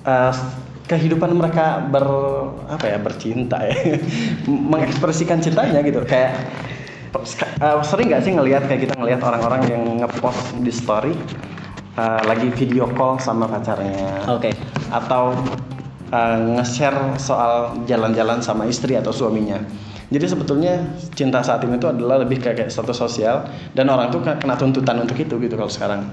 uh, 0.05 0.33
kehidupan 0.89 1.31
mereka 1.31 1.79
ber 1.87 2.03
apa 2.67 2.85
ya 2.89 2.97
bercinta 2.99 3.63
ya 3.63 3.75
mengekspresikan 4.71 5.39
cintanya 5.39 5.79
gitu 5.85 6.03
kayak 6.03 6.35
uh, 7.63 7.79
sering 7.85 8.11
nggak 8.11 8.23
sih 8.25 8.33
ngelihat 8.35 8.67
kayak 8.67 8.89
kita 8.89 8.95
ngelihat 8.99 9.21
orang-orang 9.23 9.61
yang 9.71 9.83
ngepost 10.03 10.57
di 10.59 10.73
story 10.73 11.15
uh, 11.95 12.21
lagi 12.27 12.49
video 12.51 12.89
call 12.91 13.21
sama 13.21 13.47
pacarnya 13.47 14.25
Oke. 14.27 14.51
atau 14.91 15.37
uh, 16.11 16.37
nge-share 16.59 17.17
soal 17.17 17.81
jalan-jalan 17.87 18.43
sama 18.43 18.67
istri 18.67 18.99
atau 18.99 19.09
suaminya. 19.15 19.57
Jadi 20.11 20.27
sebetulnya 20.27 20.83
cinta 21.15 21.39
saat 21.39 21.63
ini 21.63 21.79
itu 21.79 21.87
adalah 21.87 22.19
lebih 22.19 22.43
kayak, 22.43 22.67
kayak 22.67 22.71
status 22.71 22.99
sosial 22.99 23.47
dan 23.71 23.87
orang 23.87 24.11
tuh 24.11 24.19
kena 24.19 24.59
tuntutan 24.59 24.99
untuk 24.99 25.15
itu 25.15 25.39
gitu 25.39 25.55
kalau 25.55 25.71
sekarang. 25.71 26.03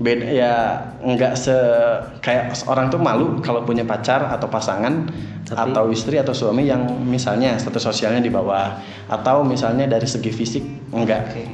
Beda 0.00 0.28
ya 0.32 0.52
nggak 1.04 1.32
se 1.36 1.52
kayak 2.24 2.56
orang 2.68 2.88
tuh 2.88 3.00
malu 3.00 3.40
kalau 3.44 3.64
punya 3.64 3.84
pacar 3.84 4.32
atau 4.32 4.48
pasangan 4.48 5.08
Tapi- 5.44 5.72
atau 5.72 5.92
istri 5.92 6.16
atau 6.16 6.32
suami 6.32 6.64
yang 6.68 6.88
misalnya 7.04 7.56
status 7.60 7.84
sosialnya 7.84 8.20
di 8.20 8.32
bawah 8.32 8.80
atau 9.12 9.44
misalnya 9.44 9.84
dari 9.84 10.08
segi 10.08 10.32
fisik 10.32 10.64
enggak 10.96 11.20
Oke. 11.28 11.44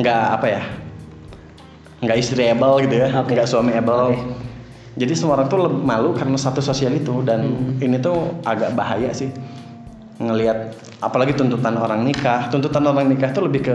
nggak 0.00 0.24
apa 0.32 0.46
ya 0.48 0.62
nggak 2.08 2.18
istri 2.20 2.48
able 2.48 2.88
gitu 2.88 3.04
ya 3.04 3.08
Oke. 3.20 3.36
nggak 3.36 3.48
suami 3.48 3.76
able 3.76 4.16
Oke. 4.16 4.20
Jadi 4.94 5.12
semua 5.12 5.36
orang 5.36 5.48
tuh 5.48 5.58
malu 5.70 6.14
karena 6.14 6.34
satu 6.34 6.58
sosial 6.58 6.94
itu 6.94 7.22
dan 7.22 7.42
Hmm. 7.42 7.82
ini 7.82 7.98
tuh 7.98 8.38
agak 8.42 8.72
bahaya 8.72 9.10
sih 9.10 9.30
ngelihat 10.14 10.78
apalagi 11.02 11.34
tuntutan 11.34 11.74
orang 11.74 12.06
nikah 12.06 12.46
tuntutan 12.46 12.86
orang 12.86 13.10
nikah 13.10 13.34
tuh 13.34 13.50
lebih 13.50 13.66
ke 13.66 13.74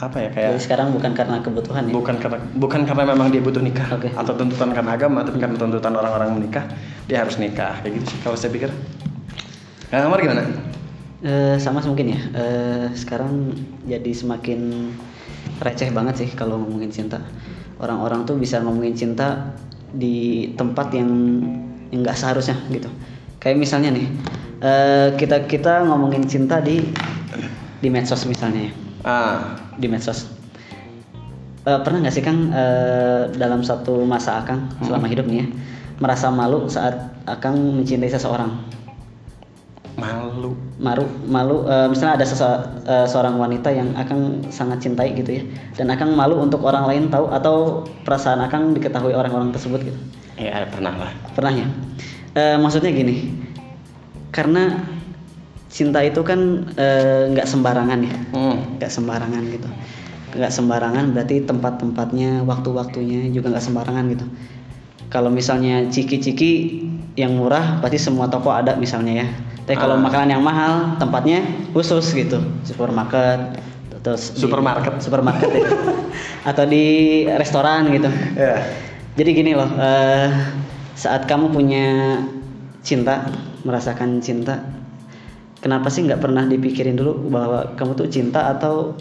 apa 0.00 0.16
ya 0.16 0.28
kayak 0.32 0.50
Jadi 0.56 0.62
sekarang 0.64 0.88
bukan 0.90 1.12
karena 1.12 1.36
kebutuhan 1.44 1.84
ya. 1.84 1.92
bukan 1.92 2.16
karena 2.16 2.38
bukan 2.56 2.80
karena 2.82 3.04
memang 3.12 3.28
dia 3.28 3.44
butuh 3.44 3.60
nikah 3.60 3.92
Oke. 3.92 4.08
atau 4.08 4.32
tuntutan 4.32 4.72
karena 4.72 4.96
agama 4.96 5.20
tapi 5.20 5.36
karena 5.36 5.60
tuntutan 5.60 5.92
orang-orang 5.92 6.40
menikah 6.40 6.64
dia 7.04 7.20
harus 7.20 7.36
nikah 7.36 7.84
kayak 7.84 8.00
gitu 8.00 8.16
sih 8.16 8.18
kalau 8.24 8.32
saya 8.34 8.48
pikir 8.50 8.72
Kang 9.92 10.08
Amar 10.08 10.20
gimana 10.20 10.42
Eh, 11.24 11.56
sama 11.56 11.80
mungkin 11.80 12.12
ya. 12.12 12.20
Eh, 12.36 12.86
sekarang 12.92 13.48
jadi 13.88 14.12
semakin 14.12 14.92
receh 15.56 15.88
banget 15.88 16.20
sih 16.20 16.28
kalau 16.36 16.60
ngomongin 16.60 16.92
cinta. 16.92 17.16
Orang-orang 17.80 18.28
tuh 18.28 18.36
bisa 18.36 18.60
ngomongin 18.60 18.92
cinta 18.92 19.56
di 19.94 20.50
tempat 20.58 20.90
yang 20.92 21.10
yang 21.94 22.02
nggak 22.02 22.18
seharusnya 22.18 22.58
gitu. 22.70 22.90
Kayak 23.38 23.60
misalnya 23.60 23.94
nih, 23.94 24.06
eh, 24.60 25.08
kita 25.16 25.46
kita 25.46 25.86
ngomongin 25.86 26.26
cinta 26.26 26.58
di 26.58 26.82
di 27.78 27.88
medsos 27.92 28.26
misalnya 28.26 28.68
ya, 28.68 28.72
ah 29.06 29.38
di 29.78 29.86
medsos. 29.86 30.26
Eh, 31.64 31.80
pernah 31.80 32.04
nggak 32.04 32.14
sih 32.14 32.24
Kang 32.24 32.52
eh, 32.52 33.32
dalam 33.40 33.64
satu 33.64 34.04
masa 34.04 34.44
Akang 34.44 34.68
selama 34.84 35.08
hidup 35.08 35.24
nih 35.24 35.44
ya 35.44 35.46
merasa 36.02 36.28
malu 36.28 36.66
saat 36.68 37.14
Akang 37.24 37.56
mencintai 37.56 38.10
seseorang? 38.10 38.50
Malu. 39.94 40.58
Malu 40.78 41.04
malu 41.30 41.56
eh, 41.70 41.86
misalnya 41.86 42.18
ada 42.18 42.26
sese- 42.26 42.66
eh, 42.86 43.06
seorang 43.06 43.38
wanita 43.38 43.70
yang 43.70 43.94
akan 43.94 44.50
sangat 44.50 44.82
cintai 44.82 45.14
gitu 45.14 45.38
ya. 45.38 45.42
Dan 45.78 45.90
akan 45.94 46.18
malu 46.18 46.42
untuk 46.42 46.66
orang 46.66 46.86
lain 46.90 47.04
tahu 47.10 47.30
atau 47.30 47.86
perasaan 48.02 48.42
akan 48.42 48.74
diketahui 48.74 49.14
orang-orang 49.14 49.54
tersebut 49.54 49.80
gitu? 49.86 50.00
Ya 50.34 50.66
pernah 50.66 50.98
lah. 50.98 51.10
Pernah 51.38 51.52
ya? 51.54 51.66
Eh, 52.34 52.56
maksudnya 52.58 52.90
gini 52.90 53.30
karena 54.34 54.82
cinta 55.70 56.02
itu 56.02 56.22
kan 56.26 56.66
nggak 57.30 57.46
sembarangan 57.46 57.98
ya. 58.02 58.16
Hmm. 58.34 58.78
nggak 58.78 58.90
sembarangan 58.90 59.42
gitu. 59.50 59.68
Nggak 60.34 60.50
sembarangan 60.50 61.04
berarti 61.14 61.46
tempat-tempatnya 61.46 62.42
waktu-waktunya 62.42 63.30
juga 63.30 63.54
nggak 63.54 63.66
sembarangan 63.70 64.04
gitu. 64.10 64.26
Kalau 65.14 65.30
misalnya 65.30 65.86
ciki-ciki 65.94 66.82
yang 67.14 67.32
murah 67.32 67.78
pasti 67.78 67.96
semua 67.96 68.26
toko 68.26 68.50
ada 68.50 68.74
misalnya 68.74 69.22
ya 69.22 69.26
tapi 69.64 69.78
kalau 69.78 69.96
Ah. 69.96 70.02
makanan 70.02 70.34
yang 70.34 70.42
mahal 70.42 70.98
tempatnya 70.98 71.40
khusus 71.70 72.10
gitu 72.10 72.42
supermarket 72.62 73.62
terus 74.04 74.36
di- 74.36 74.42
Supermarket. 74.42 75.00
supermarket 75.00 75.48
ya. 75.48 75.64
atau 76.50 76.64
di 76.66 76.84
restoran 77.30 77.88
gitu 77.88 78.10
ya 78.34 78.60
jadi 79.14 79.30
gini 79.32 79.52
loh 79.54 79.70
eh, 79.74 80.28
saat 80.92 81.24
kamu 81.24 81.48
punya 81.48 82.18
cinta 82.84 83.24
merasakan 83.64 84.20
cinta 84.20 84.60
kenapa 85.58 85.88
sih 85.88 86.04
nggak 86.04 86.20
pernah 86.20 86.44
dipikirin 86.44 86.94
dulu 86.94 87.32
bahwa 87.32 87.72
kamu 87.74 87.96
tuh 87.96 88.08
cinta 88.10 88.52
atau 88.52 88.92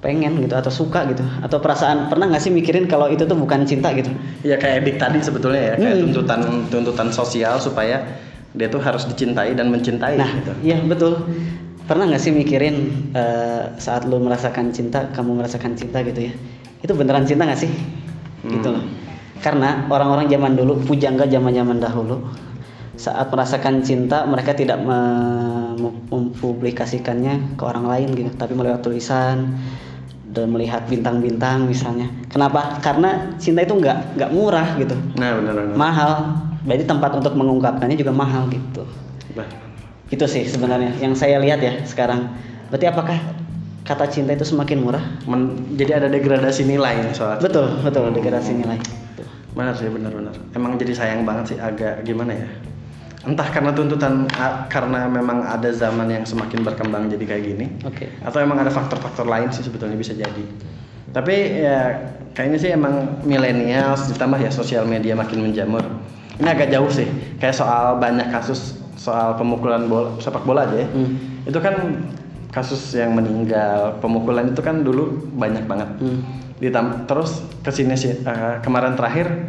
pengen 0.00 0.40
gitu 0.40 0.52
atau 0.52 0.68
suka 0.68 1.04
gitu. 1.06 1.20
Atau 1.40 1.60
perasaan 1.60 2.08
pernah 2.08 2.26
nggak 2.26 2.40
sih 2.40 2.48
mikirin 2.48 2.88
kalau 2.88 3.06
itu 3.06 3.22
tuh 3.22 3.36
bukan 3.36 3.64
cinta 3.64 3.92
gitu? 3.92 4.08
Ya 4.42 4.56
kayak 4.56 4.84
Dik 4.84 4.96
tadi 4.96 5.20
sebetulnya 5.20 5.62
ya, 5.62 5.74
kayak 5.76 5.94
Hmm. 5.94 6.04
tuntutan 6.08 6.40
tuntutan 6.68 7.08
sosial 7.10 7.60
supaya 7.60 8.00
dia 8.50 8.66
tuh 8.66 8.80
harus 8.80 9.06
dicintai 9.06 9.54
dan 9.54 9.70
mencintai 9.70 10.16
nah 10.16 10.26
gitu. 10.34 10.52
iya 10.64 10.80
betul. 10.80 11.22
Pernah 11.84 12.08
nggak 12.08 12.18
sih 12.18 12.32
mikirin 12.32 12.76
eh, 13.12 13.62
saat 13.76 14.04
lu 14.04 14.18
merasakan 14.18 14.72
cinta 14.72 15.06
kamu 15.10 15.36
merasakan 15.36 15.74
cinta 15.74 16.00
gitu 16.00 16.26
ya? 16.26 16.32
Itu 16.80 16.96
beneran 16.96 17.24
cinta 17.24 17.44
nggak 17.44 17.60
sih? 17.60 17.70
Gitu 18.42 18.64
Hmm. 18.64 18.80
loh. 18.80 18.84
Karena 19.40 19.84
orang-orang 19.86 20.28
zaman 20.28 20.52
dulu 20.54 20.80
pujangga 20.80 21.24
zaman 21.24 21.52
zaman 21.52 21.76
dahulu 21.78 22.24
saat 22.94 23.28
merasakan 23.28 23.80
cinta 23.80 24.24
mereka 24.24 24.52
tidak 24.52 24.76
me- 24.78 25.72
mem- 25.76 26.04
mempublikasikannya 26.10 27.56
ke 27.56 27.62
orang 27.62 27.84
lain 27.84 28.08
gitu. 28.12 28.30
Tapi 28.32 28.52
melewat 28.52 28.80
tulisan 28.80 29.56
dan 30.30 30.46
melihat 30.50 30.86
bintang-bintang 30.86 31.66
misalnya. 31.66 32.06
Kenapa? 32.30 32.78
Karena 32.78 33.34
cinta 33.36 33.66
itu 33.66 33.74
nggak 33.74 34.16
nggak 34.16 34.30
murah 34.30 34.78
gitu. 34.78 34.94
Nah, 35.18 35.38
benar 35.42 35.54
benar. 35.54 35.74
mahal. 35.74 36.10
Berarti 36.60 36.84
tempat 36.84 37.10
untuk 37.16 37.32
mengungkapkannya 37.34 37.96
juga 37.96 38.12
mahal 38.12 38.46
gitu. 38.52 38.84
Bah, 39.32 39.48
itu 40.12 40.24
sih 40.28 40.44
sebenarnya 40.44 40.92
yang 41.00 41.16
saya 41.16 41.40
lihat 41.40 41.58
ya 41.64 41.82
sekarang. 41.88 42.30
Berarti 42.68 42.86
apakah 42.86 43.18
kata 43.82 44.06
cinta 44.12 44.36
itu 44.36 44.46
semakin 44.46 44.78
murah? 44.78 45.02
Men- 45.26 45.74
jadi 45.74 45.98
ada 46.04 46.08
degradasi 46.12 46.68
nilai 46.68 47.00
nih 47.00 47.14
soal. 47.16 47.40
Betul 47.42 47.80
betul. 47.82 48.12
Degradasi 48.14 48.54
nilai. 48.54 48.78
Tuh. 49.18 49.26
Benar 49.56 49.74
sih, 49.74 49.90
benar-benar. 49.90 50.34
Emang 50.54 50.78
jadi 50.78 50.94
sayang 50.94 51.26
banget 51.26 51.54
sih, 51.54 51.58
agak 51.58 52.06
gimana 52.06 52.36
ya? 52.38 52.46
Entah 53.20 53.44
karena 53.52 53.76
tuntutan, 53.76 54.24
karena 54.72 55.04
memang 55.04 55.44
ada 55.44 55.68
zaman 55.76 56.08
yang 56.08 56.24
semakin 56.24 56.64
berkembang 56.64 57.12
jadi 57.12 57.24
kayak 57.28 57.42
gini, 57.44 57.66
oke 57.84 58.08
atau 58.24 58.40
emang 58.40 58.64
ada 58.64 58.72
faktor-faktor 58.72 59.28
lain 59.28 59.52
sih 59.52 59.60
sebetulnya 59.60 59.92
bisa 59.92 60.16
jadi. 60.16 60.44
Tapi 61.12 61.34
ya 61.60 62.00
kayaknya 62.32 62.58
sih 62.58 62.70
emang 62.72 63.20
milenial 63.28 63.92
ditambah 64.08 64.40
ya 64.40 64.48
sosial 64.48 64.88
media 64.88 65.12
makin 65.12 65.44
menjamur. 65.44 65.84
Ini 66.40 66.48
agak 66.48 66.72
jauh 66.72 66.88
sih, 66.88 67.04
kayak 67.36 67.52
soal 67.52 68.00
banyak 68.00 68.32
kasus 68.32 68.80
soal 68.96 69.36
pemukulan 69.36 69.84
bola, 69.84 70.16
sepak 70.16 70.48
bola 70.48 70.64
aja 70.64 70.80
ya. 70.80 70.88
Hmm. 70.88 71.44
Itu 71.44 71.60
kan 71.60 71.76
kasus 72.56 72.96
yang 72.96 73.12
meninggal, 73.12 74.00
pemukulan 74.00 74.56
itu 74.56 74.64
kan 74.64 74.80
dulu 74.80 75.28
banyak 75.36 75.68
banget 75.68 75.90
Hmm. 76.00 76.20
ditam 76.56 77.04
terus 77.04 77.40
ke 77.64 77.68
sini 77.72 77.96
sih 77.96 78.16
eh, 78.20 78.54
kemarin 78.64 78.96
terakhir 78.96 79.48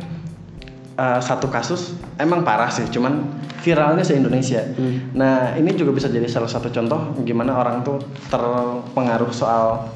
eh, 1.02 1.20
satu 1.20 1.48
kasus 1.48 1.82
emang 2.16 2.42
parah 2.42 2.70
sih 2.70 2.86
cuman 2.88 3.26
viralnya 3.60 4.02
se 4.02 4.14
Indonesia 4.14 4.62
Hmm. 4.72 5.14
nah 5.14 5.54
ini 5.54 5.74
juga 5.74 5.90
bisa 5.92 6.06
jadi 6.08 6.26
salah 6.28 6.46
satu 6.48 6.70
contoh 6.70 7.00
gimana 7.22 7.54
orang 7.56 7.82
tuh 7.82 7.98
terpengaruh 8.28 9.30
soal 9.32 9.90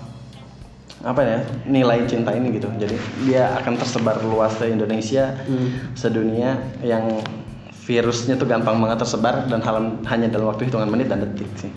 apa 1.01 1.21
ya 1.21 1.37
nilai 1.65 2.01
cinta 2.05 2.29
ini 2.31 2.49
gitu 2.51 2.65
jadi 2.75 2.97
dia 3.21 3.53
akan 3.55 3.73
tersebar 3.75 4.17
luas 4.23 4.53
se 4.53 4.65
Indonesia 4.67 5.37
Hmm. 5.45 5.93
sedunia 5.93 6.57
yang 6.81 7.21
virusnya 7.79 8.33
tuh 8.33 8.45
gampang 8.45 8.77
banget 8.79 8.97
tersebar 8.99 9.45
dan 9.45 9.61
hal- 9.61 10.01
hanya 10.03 10.25
dalam 10.27 10.49
waktu 10.49 10.65
hitungan 10.65 10.89
menit 10.89 11.05
dan 11.05 11.21
detik 11.21 11.45
sih 11.55 11.69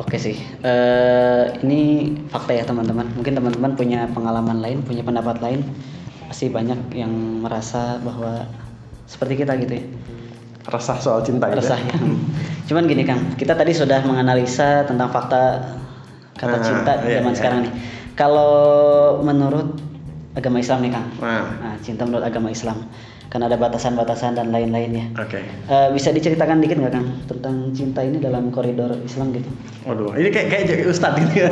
Oke 0.00 0.16
sih, 0.16 0.32
Eh 0.64 1.60
ini 1.60 1.80
fakta 2.26 2.56
ya 2.56 2.64
teman-teman. 2.64 3.04
Mungkin 3.12 3.36
teman-teman 3.36 3.76
punya 3.76 4.08
pengalaman 4.08 4.56
lain, 4.58 4.80
punya 4.80 5.04
pendapat 5.04 5.44
lain. 5.44 5.60
Pasti 6.30 6.46
banyak 6.46 6.94
yang 6.94 7.10
merasa 7.42 7.98
bahwa 8.00 8.46
seperti 9.04 9.42
kita 9.42 9.58
gitu 9.58 9.74
ya. 9.74 9.84
resah 10.70 10.94
soal 10.96 11.20
cinta 11.20 11.50
gitu 11.50 11.58
ya. 11.58 11.62
Resah 11.66 11.80
ya. 11.82 11.96
Cuman 12.70 12.86
gini 12.86 13.02
Kang, 13.02 13.34
kita 13.34 13.58
tadi 13.58 13.74
sudah 13.74 14.06
menganalisa 14.06 14.86
tentang 14.86 15.10
fakta 15.10 15.74
kata 16.38 16.56
Ah, 16.56 16.62
cinta 16.62 16.92
di 17.02 17.10
iya, 17.10 17.18
zaman 17.18 17.32
iya. 17.34 17.38
sekarang 17.42 17.58
nih. 17.66 17.72
Kalau 18.14 18.52
menurut 19.20 19.74
agama 20.32 20.62
Islam 20.62 20.78
nih 20.80 20.92
Kang, 20.94 21.06
nah 21.18 21.42
nah, 21.58 21.74
cinta 21.82 22.06
menurut 22.06 22.22
agama 22.22 22.48
Islam, 22.48 22.86
kan 23.30 23.40
ada 23.40 23.54
batasan-batasan 23.54 24.34
dan 24.34 24.50
lain-lainnya. 24.50 25.14
oke 25.14 25.38
Eh, 25.70 25.88
bisa 25.90 26.10
diceritakan 26.10 26.58
dikit 26.58 26.76
nggak 26.76 26.90
Kang 26.90 27.06
tentang 27.24 27.70
cinta 27.70 28.02
ini 28.02 28.18
dalam 28.18 28.50
koridor 28.50 28.90
Islam 29.00 29.30
gitu? 29.30 29.46
Waduh, 29.86 30.18
ini 30.18 30.28
kayak 30.28 30.48
kayak 30.50 30.64
jadi 30.66 30.82
ustadz 30.84 31.22
gitu 31.22 31.32
ya. 31.40 31.50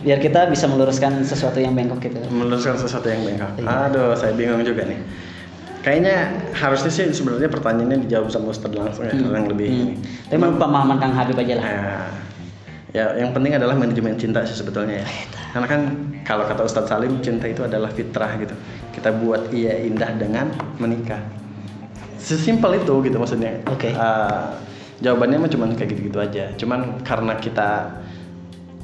Biar 0.00 0.18
kita 0.18 0.48
bisa 0.48 0.66
meluruskan 0.66 1.22
sesuatu 1.22 1.56
yang 1.56 1.72
bengkok 1.72 2.02
gitu. 2.02 2.18
Meluruskan 2.28 2.74
sesuatu 2.74 3.06
yang 3.06 3.22
bengkok. 3.22 3.54
Iya. 3.56 3.86
Aduh, 3.86 4.18
saya 4.18 4.34
bingung 4.34 4.60
juga 4.60 4.82
nih. 4.82 4.98
Kayaknya 5.80 6.16
harusnya 6.52 6.90
sih 6.90 7.08
sebenarnya 7.08 7.48
pertanyaannya 7.48 8.04
dijawab 8.04 8.28
sama 8.28 8.50
ustadz 8.50 8.74
langsung 8.74 9.06
ya, 9.06 9.14
yang 9.14 9.46
lebih 9.46 9.68
Hmm. 9.70 9.80
ini. 9.80 9.94
Tapi 10.26 10.36
pemahaman 10.58 10.98
Kang 10.98 11.14
Habib 11.14 11.38
aja 11.38 11.54
lah. 11.54 11.64
Nah, 11.64 12.04
ya 12.90 13.14
yang 13.14 13.30
penting 13.30 13.54
adalah 13.54 13.78
manajemen 13.78 14.18
cinta 14.18 14.42
sih 14.42 14.58
sebetulnya 14.58 15.02
ya. 15.02 15.06
Karena 15.54 15.66
kan 15.66 15.80
kalau 16.26 16.46
kata 16.46 16.66
Ustadz 16.66 16.90
Salim 16.90 17.18
cinta 17.22 17.46
itu 17.46 17.62
adalah 17.62 17.90
fitrah 17.90 18.34
gitu. 18.38 18.54
Kita 18.94 19.14
buat 19.14 19.50
ia 19.54 19.78
indah 19.82 20.10
dengan 20.18 20.50
menikah. 20.78 21.22
Sesimpel 22.18 22.82
itu 22.82 22.94
gitu 23.06 23.16
maksudnya. 23.16 23.58
Oke. 23.70 23.94
Eh, 23.94 24.44
jawabannya 25.00 25.38
mah 25.42 25.50
cuman 25.50 25.74
kayak 25.74 25.90
gitu-gitu 25.96 26.18
aja. 26.20 26.52
Cuman 26.54 27.02
karena 27.02 27.34
kita 27.38 27.98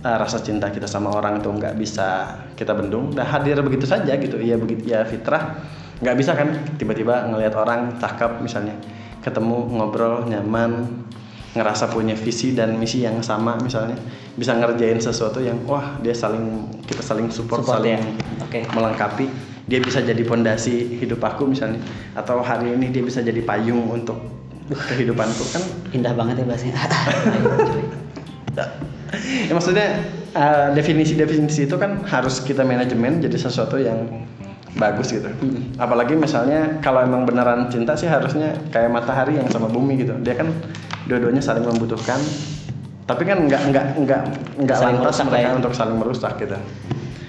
eh, 0.03 0.17
rasa 0.17 0.43
cinta 0.43 0.71
kita 0.71 0.87
sama 0.87 1.13
orang 1.15 1.43
itu 1.43 1.51
nggak 1.51 1.75
bisa 1.79 2.39
kita 2.57 2.73
bendung, 2.73 3.13
dah 3.13 3.27
hadir 3.27 3.59
begitu 3.63 3.85
saja 3.87 4.15
gitu. 4.17 4.39
Iya 4.41 4.57
begitu 4.59 4.91
ya 4.91 5.05
fitrah. 5.05 5.59
Nggak 6.03 6.17
bisa 6.19 6.33
kan 6.37 6.53
tiba-tiba 6.77 7.25
ngelihat 7.33 7.57
orang 7.57 7.97
cakep 7.97 8.45
misalnya, 8.45 8.77
ketemu 9.25 9.65
ngobrol 9.81 10.29
nyaman, 10.29 11.05
ngerasa 11.57 11.89
punya 11.91 12.13
visi 12.13 12.53
dan 12.53 12.77
misi 12.77 13.03
yang 13.03 13.19
sama 13.25 13.57
misalnya, 13.59 13.97
bisa 14.37 14.53
ngerjain 14.53 15.01
sesuatu 15.01 15.41
yang 15.41 15.57
wah 15.65 15.97
dia 16.05 16.13
saling 16.13 16.69
kita 16.85 17.01
saling 17.01 17.33
support, 17.33 17.65
Support 17.65 17.81
saling 17.81 17.97
ya. 17.97 18.01
Oke. 18.45 18.61
melengkapi. 18.77 19.27
Dia 19.67 19.83
bisa 19.83 19.99
jadi 19.99 20.23
pondasi 20.23 21.03
hidup 21.03 21.19
aku 21.27 21.51
misalnya, 21.51 21.83
atau 22.15 22.39
hari 22.39 22.71
ini 22.71 22.95
dia 22.95 23.03
bisa 23.03 23.19
jadi 23.19 23.43
payung 23.43 23.91
untuk 23.91 24.15
kehidupanku 24.71 25.45
kan 25.51 25.63
Indah 25.91 26.15
banget 26.15 26.43
ya 26.43 26.45
bahasanya. 26.47 26.75
ya 29.51 29.53
maksudnya 29.55 29.89
eh, 30.35 30.69
definisi-definisi 30.75 31.67
itu 31.67 31.77
kan 31.79 32.03
harus 32.07 32.43
kita 32.43 32.63
manajemen 32.63 33.19
jadi 33.23 33.35
sesuatu 33.35 33.79
yang 33.79 34.07
bagus 34.77 35.09
gitu. 35.11 35.29
Hmm. 35.29 35.73
Apalagi 35.81 36.15
misalnya 36.15 36.79
kalau 36.85 37.01
emang 37.03 37.25
beneran 37.25 37.73
cinta 37.73 37.97
sih 37.97 38.07
harusnya 38.07 38.53
kayak 38.71 38.93
matahari 38.93 39.41
yang 39.41 39.49
sama 39.49 39.67
bumi 39.73 40.05
gitu. 40.05 40.13
Dia 40.21 40.37
kan 40.37 40.53
dua-duanya 41.07 41.43
saling 41.43 41.65
membutuhkan. 41.65 42.19
Tapi 43.07 43.23
kan 43.23 43.47
nggak 43.47 43.63
nggak 43.71 43.87
nggak 44.03 44.21
nggak 44.67 44.77
Saling 44.77 44.99
lantas 44.99 45.15
merusak 45.15 45.27
mereka 45.31 45.47
ya. 45.47 45.55
untuk 45.55 45.73
saling 45.73 45.97
merusak 45.97 46.33
gitu. 46.43 46.57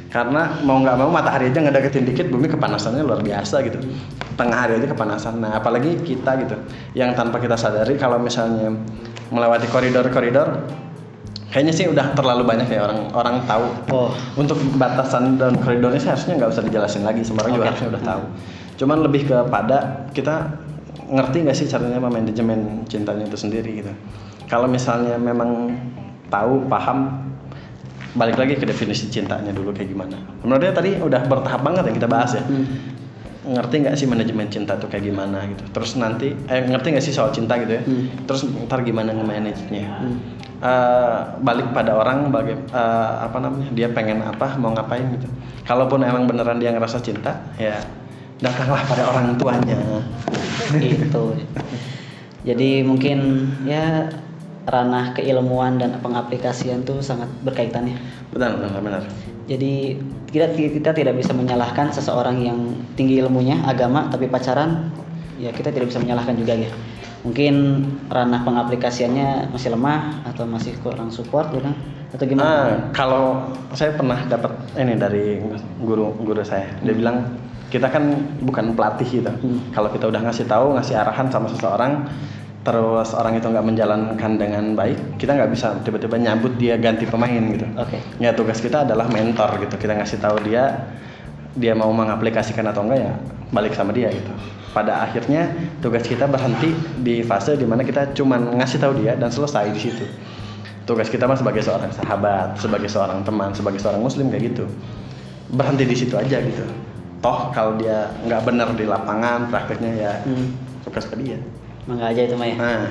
Karena 0.10 0.42
mau 0.66 0.82
nggak 0.82 0.96
mau 0.98 1.10
matahari 1.14 1.54
aja 1.54 1.60
ngedeketin 1.62 2.06
dikit 2.10 2.28
bumi 2.34 2.50
kepanasannya 2.50 3.06
luar 3.06 3.22
biasa 3.22 3.62
gitu. 3.62 3.78
Tengah 4.34 4.58
hari 4.58 4.82
aja 4.82 4.90
kepanasan. 4.90 5.38
Nah 5.38 5.62
apalagi 5.62 6.02
kita 6.02 6.34
gitu 6.42 6.58
yang 6.98 7.14
tanpa 7.14 7.38
kita 7.38 7.54
sadari 7.54 7.94
kalau 7.94 8.18
misalnya 8.18 8.74
melewati 9.30 9.70
koridor-koridor 9.70 10.66
kayaknya 11.52 11.74
sih 11.74 11.86
udah 11.88 12.12
terlalu 12.16 12.44
banyak 12.44 12.68
ya 12.68 12.84
orang 12.86 13.00
orang 13.16 13.36
tahu 13.48 13.66
Oh, 13.92 14.10
untuk 14.36 14.60
batasan 14.76 15.40
dan 15.40 15.56
koridornya 15.60 16.00
sih 16.00 16.12
harusnya 16.12 16.36
nggak 16.36 16.52
usah 16.52 16.64
dijelasin 16.64 17.04
lagi 17.08 17.24
semua 17.24 17.48
orang 17.48 17.54
juga 17.56 17.64
Oke. 17.64 17.72
harusnya 17.72 17.90
udah 17.96 18.04
tahu 18.04 18.24
cuman 18.78 18.98
lebih 19.08 19.22
kepada 19.26 19.78
kita 20.12 20.36
ngerti 21.08 21.38
nggak 21.48 21.58
sih 21.58 21.68
caranya 21.72 22.00
manajemen 22.04 22.84
cintanya 22.92 23.24
itu 23.28 23.38
sendiri 23.40 23.84
gitu? 23.84 23.92
Kalau 24.48 24.68
misalnya 24.68 25.16
memang 25.20 25.76
tahu 26.28 26.68
paham 26.68 27.28
balik 28.16 28.36
lagi 28.40 28.58
ke 28.58 28.66
definisi 28.68 29.08
cintanya 29.08 29.52
dulu 29.52 29.72
kayak 29.72 29.94
gimana. 29.94 30.18
Menurutnya 30.44 30.74
tadi 30.76 30.98
udah 31.00 31.22
bertahap 31.28 31.62
banget 31.64 31.84
yang 31.92 31.96
kita 32.00 32.10
bahas 32.10 32.32
ya. 32.36 32.44
Hmm. 32.44 32.96
ngerti 33.48 33.80
nggak 33.80 33.96
sih 33.96 34.12
manajemen 34.12 34.52
cinta 34.52 34.76
tuh 34.76 34.92
kayak 34.92 35.08
gimana 35.08 35.48
gitu? 35.48 35.64
Terus 35.72 35.96
nanti 35.96 36.36
eh 36.52 36.68
ngerti 36.68 36.88
nggak 36.92 37.06
sih 37.06 37.16
soal 37.16 37.32
cinta 37.32 37.56
gitu 37.56 37.80
ya? 37.80 37.82
Hmm. 37.88 38.28
terus 38.28 38.44
ntar 38.68 38.84
gimana 38.84 39.16
nge-manage-nya? 39.16 39.88
Hmm. 39.88 40.18
Eh, 40.58 41.20
balik 41.46 41.72
pada 41.72 41.96
orang 41.96 42.28
baga- 42.28 42.60
eh, 42.60 43.12
apa 43.24 43.38
namanya? 43.40 43.72
Dia 43.72 43.88
pengen 43.96 44.20
apa 44.20 44.60
mau 44.60 44.76
ngapain 44.76 45.06
gitu. 45.16 45.32
Kalaupun 45.64 46.04
emang 46.04 46.28
beneran 46.28 46.60
dia 46.60 46.76
ngerasa 46.76 47.00
cinta 47.00 47.40
ya 47.56 47.80
datanglah 48.42 48.84
pada 48.86 49.04
orang 49.10 49.38
tuanya 49.38 49.78
itu. 50.78 51.24
Jadi 52.46 52.86
mungkin 52.86 53.50
ya 53.68 54.08
ranah 54.68 55.16
keilmuan 55.16 55.80
dan 55.80 55.96
pengaplikasian 56.04 56.84
tuh 56.84 57.00
sangat 57.00 57.32
berkaitan 57.42 57.88
ya. 57.88 57.98
benar 58.36 58.60
benar 58.60 58.80
benar 58.84 59.02
Jadi 59.48 59.96
kita 60.28 60.52
kita 60.52 60.92
tidak 60.92 61.16
bisa 61.16 61.32
menyalahkan 61.32 61.96
seseorang 61.96 62.44
yang 62.44 62.60
tinggi 63.00 63.24
ilmunya 63.24 63.64
agama 63.64 64.12
tapi 64.12 64.28
pacaran 64.28 64.92
ya 65.40 65.56
kita 65.56 65.72
tidak 65.72 65.88
bisa 65.88 66.04
menyalahkan 66.04 66.36
juga 66.36 66.60
ya. 66.60 66.70
Mungkin 67.24 67.56
ranah 68.12 68.44
pengaplikasiannya 68.44 69.56
masih 69.56 69.72
lemah 69.72 70.28
atau 70.28 70.44
masih 70.44 70.76
kurang 70.84 71.12
support 71.12 71.48
ya 71.56 71.64
kan? 71.64 71.76
Atau 72.12 72.28
gimana? 72.28 72.48
Ah, 72.48 72.72
kalau 72.92 73.52
saya 73.72 73.96
pernah 73.96 74.20
dapat 74.28 74.52
ini 74.76 75.00
dari 75.00 75.40
guru 75.80 76.12
guru 76.24 76.44
saya 76.44 76.68
dia 76.84 76.92
bilang 76.92 77.24
kita 77.68 77.92
kan 77.92 78.04
bukan 78.44 78.72
pelatih 78.74 79.24
gitu 79.24 79.32
Hmm. 79.32 79.60
kalau 79.76 79.92
kita 79.92 80.08
udah 80.08 80.24
ngasih 80.24 80.48
tahu 80.48 80.76
ngasih 80.80 80.96
arahan 80.96 81.28
sama 81.28 81.52
seseorang 81.52 82.08
terus 82.68 83.16
orang 83.16 83.40
itu 83.40 83.48
nggak 83.48 83.64
menjalankan 83.64 84.32
dengan 84.36 84.76
baik, 84.76 85.16
kita 85.16 85.40
nggak 85.40 85.56
bisa 85.56 85.80
tiba-tiba 85.88 86.20
nyabut 86.20 86.52
dia 86.60 86.76
ganti 86.76 87.08
pemain 87.08 87.40
gitu. 87.40 87.64
Oke. 87.80 87.96
Ya 88.20 88.36
tugas 88.36 88.60
kita 88.60 88.84
adalah 88.84 89.08
mentor 89.08 89.64
gitu. 89.64 89.80
Kita 89.80 89.96
ngasih 89.96 90.20
tahu 90.20 90.44
dia 90.44 90.92
dia 91.56 91.72
mau 91.72 91.88
mengaplikasikan 91.96 92.68
atau 92.68 92.84
enggak 92.84 93.08
ya 93.08 93.14
balik 93.56 93.72
sama 93.72 93.96
dia 93.96 94.12
gitu. 94.12 94.28
Pada 94.76 95.00
akhirnya 95.00 95.48
tugas 95.80 96.04
kita 96.04 96.28
berhenti 96.28 96.76
di 97.00 97.24
fase 97.24 97.56
di 97.56 97.64
mana 97.64 97.88
kita 97.88 98.12
cuman 98.12 98.60
ngasih 98.60 98.84
tahu 98.84 99.00
dia 99.00 99.16
dan 99.16 99.32
selesai 99.32 99.72
di 99.72 99.80
situ. 99.80 100.04
Tugas 100.84 101.08
kita 101.08 101.24
mah 101.24 101.40
sebagai 101.40 101.64
seorang 101.64 101.96
sahabat, 101.96 102.60
sebagai 102.60 102.92
seorang 102.92 103.24
teman, 103.24 103.56
sebagai 103.56 103.80
seorang 103.80 104.04
muslim 104.04 104.28
kayak 104.28 104.44
gitu. 104.52 104.68
Berhenti 105.56 105.88
di 105.88 105.96
situ 105.96 106.20
aja 106.20 106.44
gitu. 106.44 106.68
Toh 107.18 107.50
kalau 107.50 107.76
dia 107.76 108.14
nggak 108.24 108.42
benar 108.46 108.70
di 108.78 108.86
lapangan 108.86 109.50
prakteknya 109.50 109.92
ya 109.94 110.14
Hmm. 110.22 110.54
tugas 110.86 111.06
ke 111.06 111.18
dia. 111.18 111.38
Mangga 111.90 112.12
aja 112.12 112.22
itu 112.24 112.36
mah 112.36 112.48
ya. 112.48 112.56
Nah, 112.56 112.84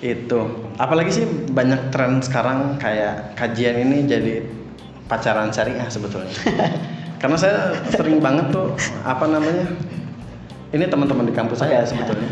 itu. 0.00 0.40
Apalagi 0.76 1.10
sih 1.12 1.24
banyak 1.50 1.92
tren 1.92 2.20
sekarang 2.20 2.78
kayak 2.78 3.36
kajian 3.36 3.76
ini 3.76 4.06
jadi 4.06 4.44
pacaran 5.04 5.50
syariah 5.50 5.88
sebetulnya. 5.88 6.32
Karena 7.20 7.36
saya 7.36 7.56
sering 7.90 8.22
banget 8.22 8.48
tuh 8.48 8.72
apa 9.04 9.28
namanya? 9.28 9.68
Ini 10.70 10.86
teman-teman 10.86 11.26
di 11.26 11.34
kampus 11.34 11.60
saya 11.60 11.82
sebetulnya. 11.82 12.30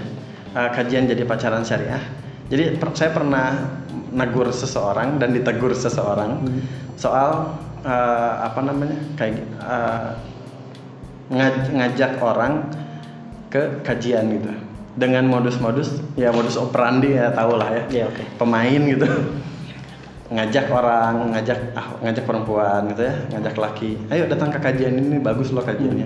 Eh, 0.55 0.71
kajian 0.73 1.05
jadi 1.05 1.27
pacaran 1.27 1.61
syariah. 1.61 2.01
Jadi 2.49 2.81
per- 2.81 2.97
saya 2.97 3.13
pernah 3.13 3.69
negur 4.09 4.49
seseorang 4.49 5.21
dan 5.21 5.37
ditegur 5.37 5.77
seseorang 5.77 6.41
Hmm. 6.41 6.63
soal 6.97 7.53
eh, 7.89 8.33
apa 8.45 8.61
namanya? 8.61 8.99
kayak 9.17 9.41
eh, 9.57 10.09
ngaj- 11.33 11.73
ngajak 11.73 12.13
orang 12.21 12.69
ke 13.49 13.81
kajian 13.85 14.29
gitu. 14.29 14.53
Dengan 14.99 15.25
modus-modus 15.31 15.95
ya 16.19 16.35
modus 16.35 16.59
operandi 16.59 17.15
ya 17.17 17.31
tau 17.33 17.55
lah 17.57 17.71
ya. 17.71 17.83
Iya, 17.89 18.05
oke. 18.11 18.23
pemain 18.37 18.81
gitu. 18.83 19.07
Ngajak 20.29 20.69
orang 20.69 21.33
ngajak 21.33 21.73
ah, 21.73 21.97
ngajak 22.05 22.29
perempuan 22.29 22.93
gitu 22.93 23.09
ya 23.09 23.17
ngajak 23.33 23.57
laki 23.57 23.97
ayo 24.13 24.29
datang 24.29 24.53
ke 24.53 24.61
kajian 24.61 24.93
ini 25.01 25.17
bagus 25.25 25.49
loh 25.57 25.65
kajiannya. 25.65 26.05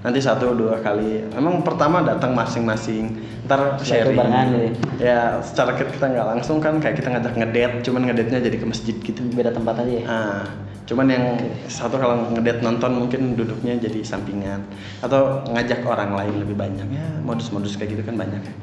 Nanti 0.00 0.18
satu 0.18 0.56
dua 0.56 0.80
kali. 0.80 1.28
Emang 1.36 1.60
pertama 1.62 2.00
datang 2.02 2.32
masing-masing 2.34 3.20
ntar 3.46 3.76
sharing. 3.84 4.16
gitu 4.16 5.04
ya. 5.04 5.38
Secara 5.44 5.76
kita 5.78 5.92
kita 5.92 6.06
nggak 6.10 6.26
langsung 6.34 6.58
kan 6.58 6.80
kayak 6.82 6.96
kita 6.98 7.14
ngajak 7.14 7.34
ngedate 7.36 7.76
cuman 7.86 8.02
ngedate-nya 8.10 8.40
jadi 8.42 8.56
ke 8.58 8.66
masjid 8.66 8.96
gitu. 8.96 9.20
Beda 9.36 9.52
tempat 9.54 9.84
aja 9.84 9.92
ya. 9.92 10.04
Ah, 10.08 10.42
cuman 10.90 11.06
yang 11.06 11.24
satu 11.70 12.02
kalau 12.02 12.34
ngedate 12.34 12.66
nonton 12.66 12.90
mungkin 12.98 13.38
duduknya 13.38 13.78
jadi 13.78 14.02
sampingan 14.02 14.66
atau 14.98 15.46
ngajak 15.46 15.86
orang 15.86 16.18
lain 16.18 16.42
lebih 16.42 16.58
banyak 16.58 16.90
ya 16.90 17.06
modus-modus 17.22 17.78
kayak 17.78 17.94
gitu 17.94 18.02
kan 18.02 18.18
banyak 18.18 18.42
ya. 18.42 18.54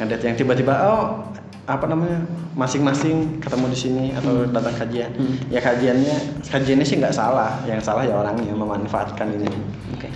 Ngedate 0.00 0.24
yang 0.32 0.36
tiba-tiba 0.40 0.72
oh 0.88 1.28
apa 1.68 1.84
namanya 1.84 2.24
masing-masing 2.56 3.44
ketemu 3.44 3.66
di 3.68 3.76
sini 3.76 4.04
atau 4.16 4.48
datang 4.48 4.72
kajian. 4.80 5.12
Hmm. 5.12 5.36
Ya 5.52 5.60
kajiannya 5.60 6.40
kajiannya 6.48 6.86
sih 6.88 6.96
nggak 6.96 7.12
salah, 7.12 7.60
yang 7.68 7.84
salah 7.84 8.08
ya 8.08 8.16
orangnya 8.16 8.56
memanfaatkan 8.56 9.28
ini. 9.36 9.52
Oke. 9.92 10.08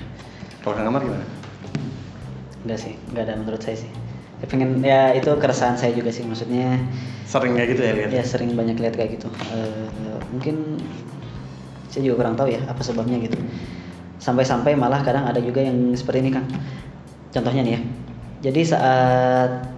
Kalau 0.65 0.73
Kang 0.73 0.89
Amar 0.89 1.05
gimana? 1.05 1.29
Enggak 2.65 2.81
sih, 2.81 2.97
enggak 3.13 3.29
ada 3.29 3.35
menurut 3.37 3.61
saya 3.61 3.77
sih. 3.77 3.93
Saya 4.41 4.49
pengen 4.49 4.81
ya 4.81 5.13
itu 5.13 5.29
keresahan 5.37 5.77
saya 5.77 5.93
juga 5.93 6.09
sih 6.09 6.25
maksudnya 6.25 6.81
Sering 7.29 7.53
kayak 7.55 7.69
gitu 7.77 7.83
ya 7.85 7.93
lihat. 7.95 8.11
ya 8.17 8.25
sering 8.25 8.57
banyak 8.57 8.81
lihat 8.81 8.95
kayak 8.97 9.21
gitu. 9.21 9.29
Eh, 9.53 10.19
mungkin 10.33 10.81
saya 11.93 12.09
juga 12.09 12.25
kurang 12.25 12.41
tahu 12.41 12.49
ya 12.49 12.65
apa 12.65 12.81
sebabnya 12.81 13.21
gitu. 13.21 13.37
Sampai-sampai 14.17 14.73
malah 14.73 15.05
kadang 15.05 15.29
ada 15.29 15.37
juga 15.45 15.61
yang 15.61 15.93
seperti 15.93 16.25
ini 16.25 16.31
Kang. 16.33 16.49
Contohnya 17.29 17.61
nih 17.61 17.73
ya. 17.77 17.81
Jadi 18.49 18.61
saat 18.65 19.69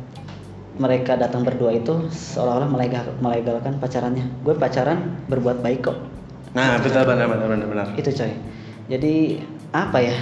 mereka 0.78 1.18
datang 1.18 1.42
berdua 1.42 1.74
itu 1.74 2.06
seolah-olah 2.10 2.70
melegal, 2.70 3.04
melegalkan 3.18 3.78
pacarannya. 3.82 4.26
Gue 4.46 4.54
pacaran 4.54 5.18
berbuat 5.26 5.58
baik 5.62 5.90
kok. 5.90 5.98
Nah, 6.54 6.78
betul 6.78 7.02
benar 7.02 7.26
benar 7.26 7.46
benar 7.50 7.66
benar. 7.66 7.86
Itu 7.98 8.14
coy. 8.14 8.30
Jadi 8.86 9.42
apa 9.74 9.98
ya? 9.98 10.14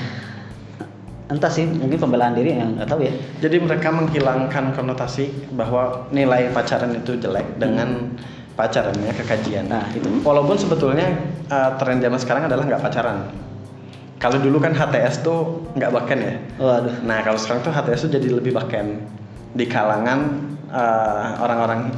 Entah 1.33 1.49
sih, 1.49 1.65
mungkin 1.65 1.97
pembelaan 1.97 2.37
diri 2.37 2.53
yang 2.53 2.77
nggak 2.77 2.89
tahu 2.89 3.09
ya. 3.09 3.13
Jadi 3.41 3.57
mereka 3.65 3.89
menghilangkan 3.89 4.77
konotasi 4.77 5.33
bahwa 5.57 6.05
nilai 6.13 6.53
pacaran 6.53 6.93
itu 6.93 7.17
jelek 7.17 7.57
dengan 7.57 8.13
pacarannya 8.57 9.13
ke 9.17 9.25
kajian. 9.25 9.69
Nah, 9.69 9.89
itu. 9.97 10.09
Walaupun 10.23 10.57
sebetulnya 10.61 11.09
uh, 11.49 11.77
tren 11.81 12.01
zaman 12.01 12.19
sekarang 12.21 12.43
adalah 12.49 12.65
nggak 12.69 12.83
pacaran. 12.83 13.29
Kalau 14.23 14.39
dulu 14.39 14.63
kan 14.63 14.71
HTS 14.71 15.27
tuh 15.27 15.67
nggak 15.75 15.91
baken 15.91 16.19
ya. 16.23 16.35
Waduh. 16.63 17.03
Nah 17.03 17.27
kalau 17.27 17.35
sekarang 17.35 17.67
tuh 17.67 17.75
HTS 17.75 18.07
tuh 18.07 18.11
jadi 18.15 18.31
lebih 18.31 18.55
baken 18.55 19.03
di 19.51 19.67
kalangan 19.67 20.47
uh, 20.71 21.43
orang-orang 21.43 21.91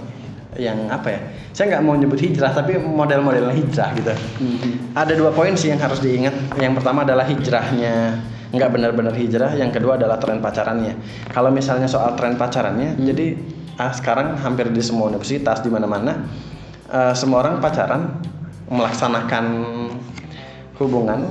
yang 0.56 0.88
apa 0.88 1.12
ya? 1.12 1.20
Saya 1.52 1.76
nggak 1.76 1.82
mau 1.84 1.92
nyebut 1.92 2.16
hijrah 2.16 2.56
tapi 2.56 2.80
model-model 2.80 3.52
hijrah 3.52 3.92
gitu. 3.92 4.14
Mhm. 4.40 4.96
Ada 4.96 5.12
dua 5.20 5.36
poin 5.36 5.52
sih 5.52 5.68
yang 5.68 5.76
harus 5.84 6.00
diingat. 6.00 6.56
Yang 6.56 6.80
pertama 6.80 7.04
adalah 7.04 7.28
hijrahnya 7.28 8.24
nggak 8.56 8.70
benar-benar 8.72 9.12
hijrah. 9.12 9.52
Yang 9.52 9.76
kedua 9.76 10.00
adalah 10.00 10.16
tren 10.16 10.40
pacarannya. 10.40 10.96
Kalau 11.28 11.52
misalnya 11.52 11.92
soal 11.92 12.16
tren 12.16 12.40
pacarannya, 12.40 12.96
Hmm. 12.96 13.04
jadi 13.04 13.36
ah, 13.78 13.92
sekarang 13.94 14.38
hampir 14.38 14.70
di 14.70 14.82
semua 14.82 15.10
universitas 15.10 15.62
di 15.62 15.70
mana-mana 15.70 16.26
eh, 16.90 17.14
semua 17.16 17.42
orang 17.46 17.58
pacaran 17.58 18.20
melaksanakan 18.70 19.44
hubungan 20.80 21.30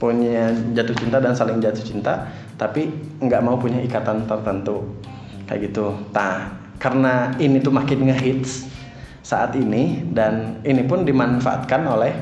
punya 0.00 0.48
jatuh 0.72 0.96
cinta 0.96 1.20
dan 1.20 1.36
saling 1.36 1.60
jatuh 1.60 1.84
cinta 1.84 2.32
tapi 2.56 2.88
nggak 3.20 3.40
mau 3.44 3.56
punya 3.60 3.80
ikatan 3.84 4.24
tertentu. 4.24 4.96
Kayak 5.44 5.72
gitu. 5.72 5.92
Nah 6.12 6.56
karena 6.80 7.36
ini 7.36 7.60
tuh 7.60 7.72
makin 7.72 8.08
ngehits 8.08 8.64
saat 9.20 9.52
ini 9.56 10.08
dan 10.16 10.64
ini 10.64 10.84
pun 10.88 11.04
dimanfaatkan 11.04 11.84
oleh 11.84 12.12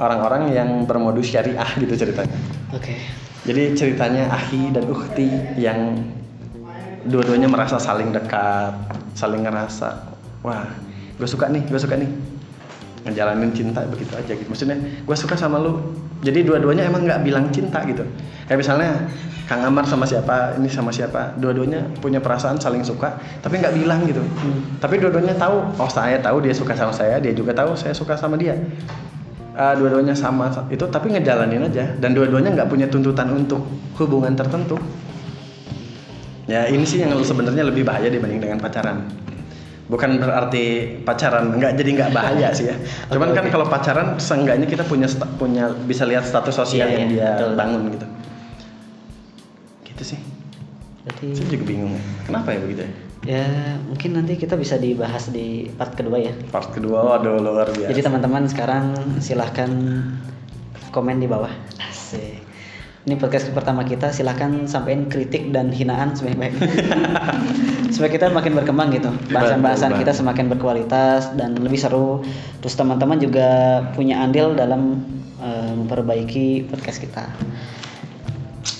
orang-orang 0.00 0.56
yang 0.56 0.88
bermodus 0.88 1.28
syariah 1.28 1.68
gitu 1.76 1.92
ceritanya. 1.96 2.36
Oke. 2.72 2.96
jadi 3.40 3.72
ceritanya 3.74 4.30
Ahi 4.30 4.68
dan 4.70 4.84
Ukti 4.88 5.28
yang 5.56 5.96
dua-duanya 7.06 7.48
merasa 7.48 7.80
saling 7.80 8.12
dekat 8.12 8.74
saling 9.16 9.44
ngerasa 9.44 10.10
wah 10.44 10.68
gue 11.20 11.28
suka 11.28 11.48
nih 11.52 11.62
gue 11.68 11.80
suka 11.80 11.96
nih. 12.00 12.10
Ngejalanin 13.00 13.48
cinta 13.56 13.80
begitu 13.88 14.12
aja 14.12 14.32
gitu. 14.36 14.44
Maksudnya 14.44 14.76
gue 14.76 15.16
suka 15.16 15.32
sama 15.32 15.56
lu. 15.56 15.80
Jadi 16.20 16.44
dua-duanya 16.44 16.84
emang 16.84 17.08
nggak 17.08 17.24
bilang 17.24 17.48
cinta 17.48 17.80
gitu. 17.88 18.04
Kayak 18.44 18.60
misalnya 18.60 19.08
Kang 19.48 19.64
Amar 19.64 19.88
sama 19.88 20.04
siapa 20.04 20.54
ini 20.60 20.68
sama 20.68 20.92
siapa 20.92 21.32
dua-duanya 21.40 21.82
punya 21.98 22.20
perasaan 22.20 22.60
saling 22.60 22.84
suka 22.84 23.16
tapi 23.40 23.56
nggak 23.56 23.72
bilang 23.72 24.04
gitu. 24.04 24.20
Tapi 24.80 25.00
dua-duanya 25.00 25.32
tahu 25.40 25.80
oh 25.80 25.90
saya 25.90 26.20
tahu 26.20 26.44
dia 26.44 26.52
suka 26.52 26.76
sama 26.76 26.92
saya 26.92 27.16
dia 27.24 27.32
juga 27.32 27.56
tahu 27.56 27.72
saya 27.72 27.96
suka 27.96 28.20
sama 28.20 28.36
dia. 28.36 28.52
Eh, 29.56 29.74
dua-duanya 29.80 30.12
sama 30.12 30.52
itu 30.68 30.84
tapi 30.92 31.16
ngejalanin 31.16 31.72
aja. 31.72 31.88
Dan 31.96 32.12
dua-duanya 32.12 32.52
nggak 32.52 32.68
punya 32.68 32.84
tuntutan 32.88 33.32
untuk 33.32 33.64
hubungan 33.96 34.36
tertentu 34.36 34.76
ya 36.50 36.66
ini 36.66 36.82
sih 36.82 36.98
yang 36.98 37.14
sebenarnya 37.22 37.62
lebih 37.62 37.86
bahaya 37.86 38.10
dibanding 38.10 38.42
dengan 38.42 38.58
pacaran 38.58 39.06
bukan 39.86 40.18
berarti 40.18 40.64
pacaran 41.02 41.54
nggak 41.58 41.78
jadi 41.78 41.90
nggak 41.94 42.10
bahaya 42.10 42.48
sih 42.50 42.66
ya 42.70 42.76
cuman 43.14 43.30
kan 43.30 43.46
oke. 43.46 43.52
kalau 43.54 43.66
pacaran 43.66 44.18
seenggaknya 44.18 44.66
kita 44.66 44.82
punya 44.82 45.06
punya 45.38 45.70
bisa 45.86 46.02
lihat 46.06 46.26
status 46.26 46.58
sosial 46.58 46.86
Iya, 46.86 46.94
yang 46.94 47.06
iya, 47.06 47.14
dia 47.14 47.30
betul. 47.38 47.50
bangun 47.54 47.82
gitu 47.94 48.06
gitu 49.86 50.02
sih 50.04 50.18
Berarti 51.00 51.26
saya 51.32 51.48
juga 51.48 51.64
bingung 51.64 51.94
kenapa 52.26 52.52
ya 52.54 52.58
begitu 52.60 52.82
ya 52.82 52.92
ya 53.20 53.44
mungkin 53.84 54.10
nanti 54.16 54.32
kita 54.34 54.56
bisa 54.56 54.80
dibahas 54.80 55.28
di 55.28 55.68
part 55.76 55.92
kedua 55.92 56.16
ya. 56.16 56.32
part 56.48 56.72
kedua 56.72 57.04
waduh 57.04 57.36
luar 57.36 57.68
biasa 57.68 57.92
Jadi 57.92 58.00
teman-teman 58.00 58.48
sekarang 58.48 58.84
silahkan 59.20 59.68
komen 60.90 61.20
di 61.20 61.28
bawah. 61.28 61.52
Asik. 61.78 62.40
Ini 63.00 63.16
podcast 63.16 63.48
pertama 63.56 63.80
kita 63.80 64.12
silahkan 64.12 64.68
sampaikan 64.68 65.08
kritik 65.08 65.56
dan 65.56 65.72
hinaan 65.72 66.12
sebaik-baiknya. 66.12 66.68
Supaya 67.96 68.12
kita 68.12 68.28
makin 68.28 68.52
berkembang 68.52 68.92
gitu. 68.92 69.08
Bahasan-bahasan 69.32 69.96
kita 69.96 70.12
semakin 70.12 70.52
berkualitas 70.52 71.32
dan 71.32 71.56
lebih 71.56 71.80
seru. 71.80 72.20
Terus 72.60 72.76
teman-teman 72.76 73.16
juga 73.16 73.80
punya 73.96 74.20
andil 74.20 74.52
dalam 74.52 75.00
eh, 75.40 75.72
memperbaiki 75.80 76.68
podcast 76.68 77.00
kita. 77.00 77.24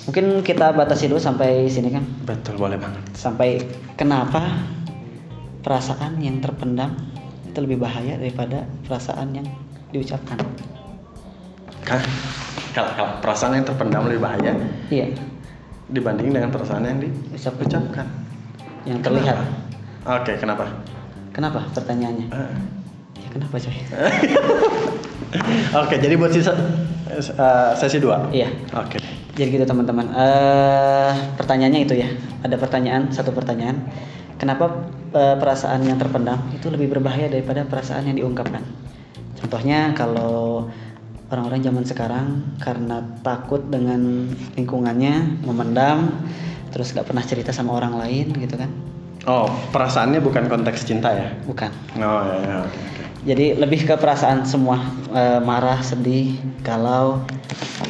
Mungkin 0.04 0.44
kita 0.44 0.76
batasi 0.76 1.08
dulu 1.08 1.16
sampai 1.16 1.70
sini 1.72 1.88
kan. 1.88 2.04
betul 2.28 2.60
boleh 2.60 2.76
banget 2.76 3.00
Sampai 3.16 3.64
kenapa 3.96 4.42
perasaan 5.64 6.20
yang 6.20 6.44
terpendam 6.44 6.92
itu 7.48 7.56
lebih 7.64 7.80
bahaya 7.80 8.20
daripada 8.20 8.68
perasaan 8.84 9.32
yang 9.32 9.46
diucapkan. 9.96 10.36
Hah? 11.86 12.02
Kalau, 12.70 12.90
kalau 12.94 13.10
perasaan 13.18 13.56
yang 13.56 13.66
terpendam 13.66 14.06
lebih 14.06 14.20
bahaya 14.20 14.54
Iya, 14.86 15.10
dibanding 15.88 16.30
dengan 16.30 16.48
perasaan 16.48 16.84
yang 16.84 16.98
Ucap- 17.28 17.58
diucapkan. 17.58 18.06
yang 18.84 19.00
terlihat. 19.00 19.36
Oke, 20.02 20.36
kenapa? 20.36 20.64
Kenapa 21.30 21.66
pertanyaannya? 21.70 22.26
Eh, 22.30 22.54
Ya 23.16 23.28
kenapa 23.28 23.56
coy? 23.56 23.74
Oke, 25.76 25.94
jadi 25.98 26.14
buat 26.16 26.30
sisa 26.30 26.52
eh, 27.06 27.72
sesi 27.76 27.98
2. 27.98 28.32
Iya. 28.32 28.48
Oke. 28.72 28.98
Jadi 29.30 29.48
gitu 29.50 29.64
teman-teman. 29.64 30.10
Eh 30.10 31.12
pertanyaannya 31.36 31.80
itu 31.80 31.94
ya. 31.96 32.08
Ada 32.40 32.56
pertanyaan, 32.56 33.10
satu 33.10 33.30
pertanyaan. 33.30 33.78
Kenapa 34.36 34.72
eh, 35.12 35.36
perasaan 35.36 35.84
yang 35.84 35.96
terpendam 35.96 36.40
itu 36.50 36.66
lebih 36.68 36.90
berbahaya 36.90 37.28
daripada 37.28 37.62
perasaan 37.62 38.06
yang 38.06 38.16
diungkapkan? 38.16 38.62
Contohnya 39.36 39.92
kalau 39.92 40.66
orang-orang 41.30 41.62
zaman 41.62 41.84
sekarang 41.86 42.26
karena 42.58 43.06
takut 43.22 43.62
dengan 43.64 44.26
lingkungannya 44.58 45.40
memendam, 45.46 46.10
terus 46.74 46.90
gak 46.90 47.06
pernah 47.06 47.22
cerita 47.22 47.54
sama 47.54 47.78
orang 47.78 47.96
lain 47.96 48.34
gitu 48.34 48.58
kan? 48.58 48.70
Oh, 49.24 49.46
perasaannya 49.70 50.18
bukan 50.18 50.50
konteks 50.50 50.82
cinta 50.84 51.12
ya? 51.14 51.30
Bukan. 51.46 51.70
Oh 52.02 52.20
ya, 52.24 52.36
ya 52.40 52.56
oke 52.66 52.78
oke. 52.78 53.02
Jadi 53.20 53.46
lebih 53.52 53.84
ke 53.84 53.94
perasaan 53.94 54.48
semua 54.48 54.80
eh, 55.12 55.38
marah, 55.38 55.78
sedih, 55.84 56.34
galau, 56.64 57.20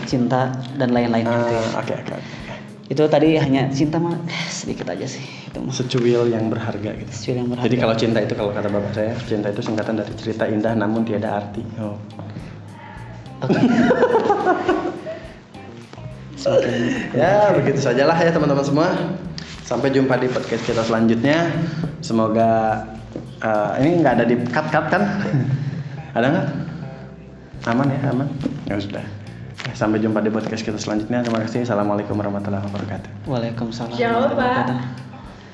cinta 0.05 0.51
dan 0.75 0.91
lain-lain 0.91 1.23
gitu 1.23 1.51
ya. 1.55 1.63
Ah, 1.71 1.81
Oke 1.81 1.95
oke 1.97 2.13
oke. 2.19 2.31
Itu 2.91 3.07
tadi 3.07 3.39
hanya 3.39 3.71
cinta 3.71 4.03
mah 4.03 4.19
eh, 4.27 4.45
sedikit 4.51 4.91
aja 4.91 5.07
sih. 5.07 5.23
Itu 5.47 5.63
mah 5.63 5.71
Secuil 5.71 6.35
yang 6.35 6.51
berharga 6.51 6.91
gitu. 6.99 7.11
sesuatu 7.15 7.39
yang 7.39 7.47
berharga. 7.47 7.67
Jadi 7.71 7.77
kalau 7.79 7.95
cinta 7.95 8.19
itu 8.19 8.35
kalau 8.35 8.51
kata 8.51 8.67
bapak 8.67 8.91
saya, 8.91 9.13
cinta 9.23 9.47
itu 9.55 9.63
singkatan 9.63 10.03
dari 10.03 10.13
cerita 10.19 10.45
indah 10.51 10.75
namun 10.75 11.07
tiada 11.07 11.39
arti. 11.39 11.63
Oh. 11.79 11.95
Oke. 13.41 13.61
Semakin 16.41 16.73
Ya 17.13 17.53
begitu 17.53 17.79
sajalah 17.81 18.17
ya 18.17 18.33
teman-teman 18.33 18.65
semua. 18.65 18.89
Sampai 19.65 19.93
jumpa 19.93 20.19
di 20.19 20.27
podcast 20.33 20.65
kita 20.65 20.83
selanjutnya. 20.83 21.53
Semoga 22.01 22.85
eh, 23.45 23.71
ini 23.85 24.01
nggak 24.01 24.15
ada 24.21 24.25
di 24.25 24.37
cut 24.49 24.67
cut 24.73 24.87
kan? 24.89 25.03
ada 26.17 26.27
nggak? 26.27 26.47
Aman 27.69 27.93
ya 27.93 27.99
aman. 28.09 28.29
Ya 28.69 28.81
sudah. 28.81 29.05
Eh, 29.69 29.75
Sampai 29.77 30.01
jumpa 30.01 30.25
di 30.25 30.33
podcast 30.33 30.65
kita 30.65 30.81
selanjutnya. 30.81 31.21
Terima 31.21 31.45
kasih. 31.45 31.69
Assalamualaikum 31.69 32.17
warahmatullahi 32.17 32.65
wabarakatuh. 32.73 33.11
Waalaikumsalam. 33.29 33.97
Jangan 34.01 34.33
lupa 34.33 34.49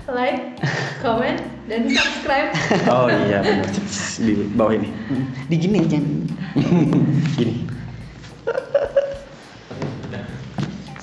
like, 0.06 0.54
comment, 1.02 1.38
dan 1.66 1.90
subscribe. 1.90 2.54
Oh 2.86 3.10
iya 3.10 3.42
benar. 3.42 3.66
Di 4.22 4.32
bawah 4.54 4.74
ini. 4.78 4.88
Di 5.50 5.56
gini 5.58 5.82
jangan. 5.86 6.14
Gini. 7.38 7.65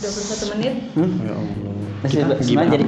21 0.04 0.52
menit. 0.58 0.74
Hmm? 1.00 1.12
Ya 1.24 1.34
Allah. 1.34 1.74
Masih 2.04 2.16
Kita 2.20 2.36
sebenarnya 2.44 2.44
gimana? 2.44 2.74
jadi 2.76 2.86